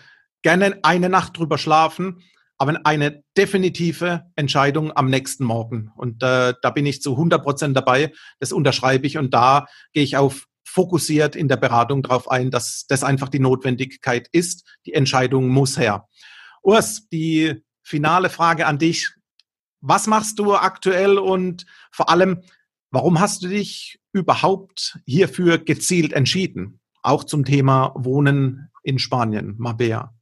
gerne 0.43 0.79
eine 0.83 1.09
Nacht 1.09 1.37
drüber 1.37 1.59
schlafen, 1.59 2.23
aber 2.59 2.81
eine 2.85 3.23
definitive 3.37 4.25
Entscheidung 4.37 4.93
am 4.93 5.11
nächsten 5.11 5.45
Morgen. 5.45 5.91
Und 5.97 6.23
äh, 6.23 6.55
da 6.63 6.71
bin 6.71 6.87
ich 6.87 7.03
zu 7.03 7.13
100 7.13 7.43
Prozent 7.43 7.77
dabei. 7.77 8.13
Das 8.39 8.53
unterschreibe 8.53 9.07
ich 9.07 9.19
und 9.19 9.35
da 9.35 9.67
gehe 9.93 10.05
ich 10.05 10.17
auf 10.17 10.47
fokussiert 10.65 11.37
in 11.37 11.49
der 11.49 11.57
Beratung 11.57 12.03
darauf 12.03 12.31
ein, 12.31 12.51
dass 12.51 12.87
das 12.87 13.03
einfach 13.03 13.31
die 13.31 13.39
Notwendigkeit 13.39 14.29
ist. 14.33 14.69
Die 14.85 14.93
Entscheidung 14.93 15.49
muss 15.49 15.79
her. 15.79 16.07
Urs, 16.63 17.09
die 17.09 17.65
finale 17.83 18.29
Frage 18.29 18.67
an 18.67 18.79
dich. 18.79 19.11
Was 19.81 20.07
machst 20.07 20.39
du 20.39 20.55
aktuell 20.55 21.19
und 21.19 21.65
vor 21.93 22.11
allem, 22.11 22.43
warum 22.91 23.21
hast 23.21 23.43
du 23.43 23.49
dich 23.49 23.99
überhaupt 24.13 24.99
hierfür 25.07 25.59
gezielt 25.59 26.13
entschieden? 26.13 26.81
Auch 27.03 27.25
zum 27.25 27.45
Thema 27.45 27.93
Wohnen 27.97 28.71
in 28.83 28.99
Spanien, 28.99 29.55
Mabea. 29.59 30.13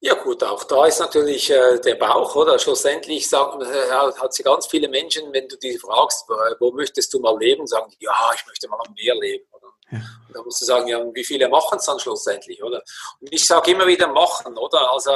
Ja 0.00 0.12
gut, 0.12 0.44
auch 0.44 0.64
da 0.64 0.84
ist 0.84 1.00
natürlich 1.00 1.50
äh, 1.50 1.80
der 1.80 1.94
Bauch, 1.94 2.36
oder? 2.36 2.58
Schlussendlich 2.58 3.26
sagen, 3.26 3.62
äh, 3.62 3.90
hat 3.90 4.34
sie 4.34 4.42
ganz 4.42 4.66
viele 4.66 4.86
Menschen, 4.86 5.32
wenn 5.32 5.48
du 5.48 5.56
die 5.56 5.78
fragst, 5.78 6.28
wo 6.60 6.72
möchtest 6.72 7.14
du 7.14 7.20
mal 7.20 7.38
leben, 7.38 7.66
sagen 7.66 7.90
die, 7.90 8.04
ja, 8.04 8.12
ich 8.34 8.44
möchte 8.46 8.68
mal 8.68 8.78
am 8.86 8.92
Meer 8.92 9.14
leben. 9.14 9.46
Oder? 9.52 9.68
Ja. 9.92 10.00
Da 10.34 10.42
musst 10.42 10.60
du 10.60 10.66
sagen, 10.66 10.88
ja, 10.88 11.02
wie 11.14 11.24
viele 11.24 11.48
machen 11.48 11.78
es 11.78 11.86
dann 11.86 11.98
schlussendlich, 11.98 12.62
oder? 12.62 12.82
Und 13.18 13.32
ich 13.32 13.46
sage 13.46 13.70
immer 13.70 13.86
wieder 13.86 14.08
machen, 14.08 14.58
oder? 14.58 14.92
Also 14.92 15.10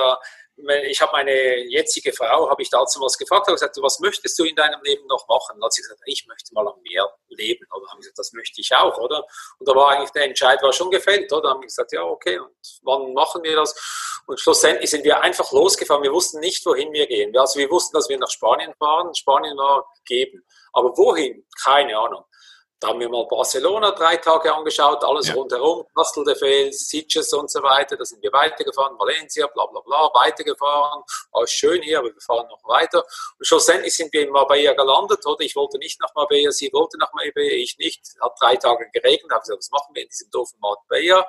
ich 0.87 1.01
habe 1.01 1.13
meine 1.13 1.59
jetzige 1.69 2.13
Frau, 2.13 2.51
habe 2.51 2.63
ich 2.63 2.71
dazu 2.71 3.01
was 3.01 3.17
gefragt, 3.17 3.47
habe 3.47 3.55
gesagt, 3.55 3.77
was 3.81 4.01
möchtest 4.01 4.39
du 4.39 4.45
in 4.45 4.57
deinem 4.57 4.83
Leben 4.83 5.07
noch 5.07 5.27
machen? 5.29 5.57
Und 5.57 5.65
hat 5.65 5.73
sie 5.73 5.83
gesagt, 5.83 6.01
ich 6.07 6.27
möchte 6.27 6.53
mal 6.53 6.67
am 6.67 6.81
Meer 6.83 7.09
leben. 7.29 7.65
Oder 7.73 7.89
haben 7.91 8.01
gesagt, 8.01 8.19
das 8.19 8.33
möchte 8.33 8.61
ich 8.61 8.75
auch, 8.75 8.99
oder? 8.99 9.25
Und 9.59 9.69
da 9.69 9.75
war 9.75 9.91
eigentlich 9.91 10.11
der 10.11 10.25
Entscheid 10.25 10.63
war 10.63 10.73
schon 10.73 10.91
gefällt, 10.91 11.33
oder? 11.33 11.51
Haben 11.51 11.61
gesagt, 11.61 11.93
ja, 11.93 12.03
okay, 12.03 12.39
und 12.39 12.53
wann 12.83 13.13
machen 13.13 13.43
wir 13.43 13.57
das? 13.57 14.21
Und 14.27 14.41
schlussendlich 14.41 14.91
sind 14.91 15.05
wir 15.05 15.21
einfach 15.23 15.51
losgefahren. 15.53 16.03
Wir 16.03 16.13
wussten 16.13 16.41
nicht, 16.41 16.65
wohin 16.67 16.93
wir 16.93 17.07
gehen. 17.07 17.37
Also 17.37 17.59
wir 17.59 17.71
wussten, 17.71 17.97
dass 17.97 18.09
wir 18.09 18.19
nach 18.19 18.31
Spanien 18.31 18.75
fahren. 18.79 19.15
Spanien 19.15 19.57
war 19.57 19.87
gegeben. 20.05 20.45
Aber 20.73 20.97
wohin? 20.97 21.47
Keine 21.63 21.97
Ahnung. 21.97 22.25
Da 22.81 22.89
haben 22.89 23.01
wir 23.01 23.09
mal 23.09 23.27
Barcelona 23.27 23.91
drei 23.91 24.19
Tage 24.19 24.55
angeschaut, 24.55 25.03
alles 25.03 25.29
ja. 25.29 25.35
rundherum, 25.35 25.85
Castel 25.97 26.25
de 26.25 26.37
Fels, 26.37 26.89
Sitges 26.89 27.33
und 27.33 27.51
so 27.51 27.61
weiter. 27.61 27.97
Da 27.97 28.05
sind 28.05 28.23
wir 28.23 28.33
weitergefahren, 28.33 28.97
Valencia, 28.99 29.49
bla 29.49 29.67
bla 29.67 29.81
bla, 29.81 30.11
weitergefahren. 30.15 31.03
Alles 31.33 31.51
schön 31.51 31.83
hier, 31.83 31.99
aber 31.99 32.15
wir 32.15 32.21
fahren 32.21 32.47
noch 32.49 32.63
weiter. 32.69 33.05
Und 33.39 33.47
schlussendlich 33.47 33.97
sind 33.97 34.13
wir 34.13 34.23
in 34.23 34.31
Marbella 34.31 34.75
gelandet, 34.75 35.27
oder? 35.27 35.41
Ich 35.41 35.57
wollte 35.57 35.79
nicht 35.79 36.01
nach 36.01 36.15
Marbella, 36.15 36.53
sie 36.53 36.71
wollte 36.73 36.99
nach 36.99 37.13
Marbella, 37.15 37.57
ich 37.57 37.77
nicht. 37.79 38.01
Hat 38.21 38.33
drei 38.41 38.57
Tage 38.57 38.89
geregnet, 38.93 39.33
habe 39.33 39.41
gesagt, 39.41 39.59
was 39.59 39.71
machen 39.71 39.95
wir 39.95 40.03
in 40.03 40.09
diesem 40.09 40.31
doofen 40.31 40.61
Marbella? 40.61 41.27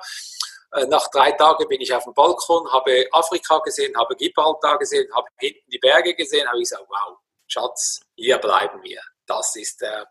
Äh, 0.72 0.86
nach 0.86 1.08
drei 1.10 1.32
Tagen 1.32 1.66
bin 1.68 1.80
ich 1.80 1.92
auf 1.92 2.04
dem 2.04 2.14
Balkon, 2.14 2.72
habe 2.72 3.08
Afrika 3.10 3.58
gesehen, 3.58 3.96
habe 3.96 4.14
Gibraltar 4.14 4.78
gesehen, 4.78 5.08
habe 5.14 5.26
hinten 5.38 5.68
die 5.68 5.78
Berge 5.78 6.14
gesehen, 6.14 6.46
habe 6.46 6.58
ich 6.58 6.70
gesagt, 6.70 6.86
wow, 6.88 7.18
Schatz, 7.48 8.00
hier 8.14 8.38
bleiben 8.38 8.80
wir. 8.84 9.00
Das 9.26 9.56
ist 9.56 9.80
der, 9.80 10.02
äh, 10.02 10.06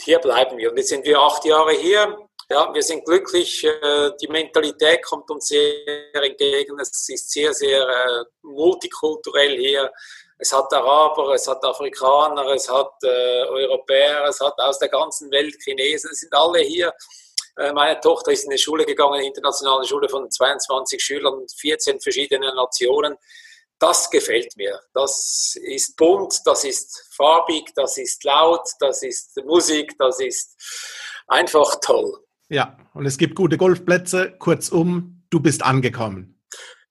hier 0.00 0.18
bleiben 0.18 0.56
wir. 0.58 0.70
Und 0.70 0.76
jetzt 0.76 0.88
sind 0.88 1.04
wir 1.04 1.18
acht 1.18 1.44
Jahre 1.44 1.72
hier. 1.72 2.16
Ja, 2.50 2.72
wir 2.72 2.82
sind 2.82 3.04
glücklich. 3.04 3.62
Äh, 3.64 4.10
die 4.20 4.28
Mentalität 4.28 5.02
kommt 5.04 5.30
uns 5.30 5.48
sehr 5.48 6.14
entgegen. 6.14 6.78
Es 6.80 7.08
ist 7.08 7.30
sehr, 7.30 7.52
sehr 7.52 7.86
äh, 7.86 8.24
multikulturell 8.42 9.58
hier. 9.58 9.92
Es 10.38 10.52
hat 10.52 10.72
Araber, 10.72 11.34
es 11.34 11.46
hat 11.46 11.62
Afrikaner, 11.64 12.46
es 12.54 12.68
hat 12.68 12.92
äh, 13.02 13.44
Europäer, 13.48 14.24
es 14.28 14.40
hat 14.40 14.54
aus 14.58 14.78
der 14.78 14.88
ganzen 14.88 15.30
Welt 15.30 15.56
Chinesen. 15.62 16.10
Es 16.12 16.20
sind 16.20 16.34
alle 16.34 16.60
hier. 16.60 16.92
Meine 17.74 17.98
Tochter 17.98 18.30
ist 18.30 18.44
in 18.44 18.50
eine 18.50 18.58
Schule 18.58 18.84
gegangen, 18.84 19.14
eine 19.14 19.26
internationale 19.26 19.84
Schule 19.84 20.08
von 20.08 20.30
22 20.30 21.02
Schülern, 21.02 21.44
14 21.56 21.98
verschiedenen 21.98 22.54
Nationen 22.54 23.16
das 23.78 24.10
gefällt 24.10 24.56
mir. 24.56 24.80
Das 24.94 25.56
ist 25.62 25.96
bunt, 25.96 26.40
das 26.44 26.64
ist 26.64 27.08
farbig, 27.14 27.72
das 27.74 27.98
ist 27.98 28.24
laut, 28.24 28.68
das 28.80 29.02
ist 29.02 29.40
Musik, 29.44 29.94
das 29.98 30.20
ist 30.20 30.56
einfach 31.26 31.76
toll. 31.80 32.24
Ja, 32.48 32.78
und 32.94 33.06
es 33.06 33.18
gibt 33.18 33.34
gute 33.34 33.58
Golfplätze. 33.58 34.34
Kurzum, 34.38 35.22
du 35.30 35.40
bist 35.40 35.62
angekommen. 35.62 36.37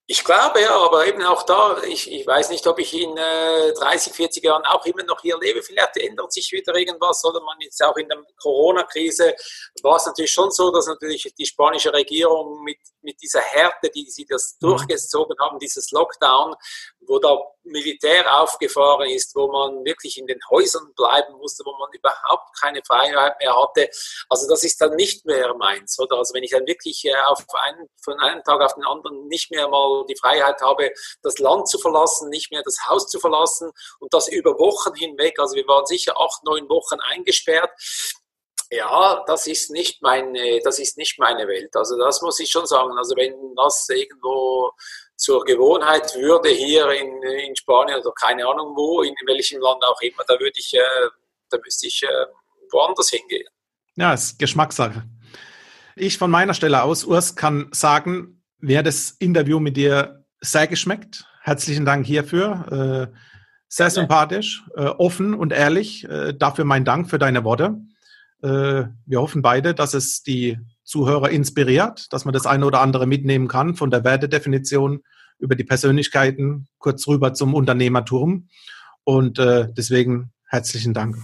Ich 0.09 0.23
glaube 0.23 0.61
ja, 0.61 0.73
aber 0.73 1.05
eben 1.05 1.21
auch 1.23 1.43
da, 1.43 1.83
ich, 1.83 2.09
ich 2.09 2.25
weiß 2.25 2.49
nicht, 2.49 2.65
ob 2.65 2.79
ich 2.79 2.93
in 2.93 3.17
äh, 3.17 3.73
30, 3.73 4.13
40 4.13 4.41
Jahren 4.41 4.63
auch 4.63 4.85
immer 4.85 5.03
noch 5.03 5.19
hier 5.19 5.37
lebe. 5.37 5.61
Vielleicht 5.61 5.97
ändert 5.97 6.31
sich 6.31 6.49
wieder 6.53 6.73
irgendwas 6.75 7.25
oder 7.25 7.41
man 7.41 7.57
jetzt 7.59 7.83
auch 7.83 7.97
in 7.97 8.07
der 8.07 8.23
Corona-Krise 8.41 9.35
war 9.83 9.97
es 9.97 10.05
natürlich 10.05 10.31
schon 10.31 10.49
so, 10.51 10.71
dass 10.71 10.87
natürlich 10.87 11.33
die 11.37 11.45
spanische 11.45 11.91
Regierung 11.91 12.63
mit, 12.63 12.77
mit 13.01 13.21
dieser 13.21 13.41
Härte, 13.41 13.89
die 13.89 14.09
sie 14.09 14.25
das 14.25 14.55
mhm. 14.61 14.67
durchgezogen 14.67 15.35
haben, 15.41 15.59
dieses 15.59 15.91
Lockdown, 15.91 16.55
wo 17.01 17.19
da 17.19 17.37
Militär 17.63 18.41
aufgefahren 18.41 19.09
ist, 19.09 19.35
wo 19.35 19.51
man 19.51 19.83
wirklich 19.83 20.17
in 20.17 20.27
den 20.27 20.39
Häusern 20.49 20.93
bleiben 20.95 21.33
musste, 21.37 21.63
wo 21.65 21.77
man 21.77 21.91
überhaupt 21.91 22.57
keine 22.59 22.81
Freiheit 22.85 23.35
mehr 23.39 23.55
hatte. 23.61 23.89
Also 24.29 24.47
das 24.47 24.63
ist 24.63 24.79
dann 24.79 24.95
nicht 24.95 25.25
mehr 25.25 25.53
meins, 25.55 25.99
oder? 25.99 26.17
Also 26.17 26.33
wenn 26.33 26.43
ich 26.43 26.51
dann 26.51 26.65
wirklich 26.65 27.03
äh, 27.05 27.15
auf 27.27 27.43
einen, 27.53 27.89
von 28.01 28.17
einem 28.19 28.43
Tag 28.43 28.61
auf 28.61 28.73
den 28.75 28.85
anderen 28.85 29.27
nicht 29.27 29.51
mehr 29.51 29.67
mal 29.67 29.96
die 30.03 30.15
Freiheit 30.15 30.61
habe, 30.61 30.91
das 31.21 31.39
Land 31.39 31.69
zu 31.69 31.79
verlassen, 31.79 32.29
nicht 32.29 32.51
mehr 32.51 32.61
das 32.63 32.77
Haus 32.87 33.07
zu 33.07 33.19
verlassen 33.19 33.71
und 33.99 34.13
das 34.13 34.27
über 34.27 34.57
Wochen 34.59 34.93
hinweg, 34.95 35.39
also 35.39 35.55
wir 35.55 35.67
waren 35.67 35.85
sicher 35.85 36.19
acht, 36.19 36.43
neun 36.43 36.69
Wochen 36.69 36.99
eingesperrt, 36.99 37.71
ja, 38.69 39.23
das 39.27 39.47
ist 39.47 39.71
nicht 39.71 40.01
meine, 40.01 40.59
das 40.63 40.79
ist 40.79 40.97
nicht 40.97 41.19
meine 41.19 41.47
Welt. 41.47 41.75
Also 41.75 41.97
das 41.97 42.21
muss 42.21 42.39
ich 42.39 42.49
schon 42.49 42.65
sagen. 42.65 42.97
Also 42.97 43.15
wenn 43.15 43.33
das 43.55 43.87
irgendwo 43.89 44.71
zur 45.15 45.43
Gewohnheit 45.45 46.13
würde 46.15 46.49
hier 46.49 46.89
in, 46.91 47.23
in 47.23 47.55
Spanien 47.55 47.99
oder 47.99 48.11
keine 48.11 48.45
Ahnung 48.45 48.75
wo, 48.75 49.01
in 49.01 49.15
welchem 49.25 49.61
Land 49.61 49.83
auch 49.83 49.99
immer, 50.01 50.23
da 50.27 50.33
würde 50.39 50.53
ich, 50.55 50.73
äh, 50.73 51.09
da 51.49 51.57
müsste 51.63 51.87
ich 51.87 52.03
äh, 52.03 52.25
woanders 52.71 53.09
hingehen. 53.09 53.47
Ja, 53.95 54.13
ist 54.13 54.37
Geschmackssache. 54.37 55.03
Ich 55.95 56.17
von 56.17 56.29
meiner 56.29 56.53
Stelle 56.53 56.83
aus, 56.83 57.03
Urs, 57.05 57.35
kann 57.35 57.69
sagen, 57.71 58.36
mir 58.59 58.79
hat 58.79 58.87
das 58.87 59.11
Interview 59.11 59.59
mit 59.59 59.77
dir 59.77 60.25
sehr 60.41 60.67
geschmeckt. 60.67 61.25
Herzlichen 61.41 61.85
Dank 61.85 62.05
hierfür. 62.05 63.09
Äh, 63.11 63.17
sehr 63.69 63.89
sympathisch, 63.89 64.63
äh, 64.75 64.85
offen 64.85 65.33
und 65.33 65.51
ehrlich. 65.51 66.07
Äh, 66.09 66.33
dafür 66.33 66.65
mein 66.65 66.85
Dank 66.85 67.09
für 67.09 67.19
deine 67.19 67.43
Worte. 67.43 67.77
Wir 68.39 69.19
hoffen 69.19 69.41
beide, 69.41 69.73
dass 69.73 69.95
es 69.95 70.21
die 70.21 70.59
Zuhörer 70.83 71.31
inspiriert, 71.31 72.13
dass 72.13 72.23
man 72.23 72.35
das 72.35 72.45
eine 72.45 72.67
oder 72.67 72.81
andere 72.81 73.07
mitnehmen 73.07 73.47
kann 73.47 73.73
von 73.73 73.89
der 73.89 74.03
Wertedefinition 74.03 75.01
über 75.39 75.55
die 75.55 75.63
Persönlichkeiten 75.63 76.67
kurz 76.77 77.07
rüber 77.07 77.33
zum 77.33 77.55
Unternehmertum. 77.55 78.47
Und 79.03 79.39
deswegen 79.39 80.33
herzlichen 80.45 80.93
Dank. 80.93 81.17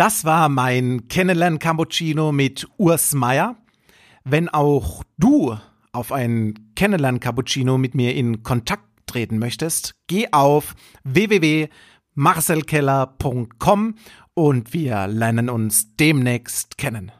Das 0.00 0.24
war 0.24 0.48
mein 0.48 1.08
Kennenlernen 1.08 1.58
Cappuccino 1.58 2.32
mit 2.32 2.66
Urs 2.78 3.12
Meier. 3.12 3.56
Wenn 4.24 4.48
auch 4.48 5.04
du 5.18 5.58
auf 5.92 6.10
ein 6.10 6.72
Kennenlernen 6.74 7.20
Cappuccino 7.20 7.76
mit 7.76 7.94
mir 7.94 8.14
in 8.14 8.42
Kontakt 8.42 8.88
treten 9.04 9.38
möchtest, 9.38 9.94
geh 10.06 10.28
auf 10.32 10.74
www.marcelkeller.com 11.04 13.94
und 14.32 14.72
wir 14.72 15.06
lernen 15.06 15.50
uns 15.50 15.94
demnächst 15.96 16.78
kennen. 16.78 17.12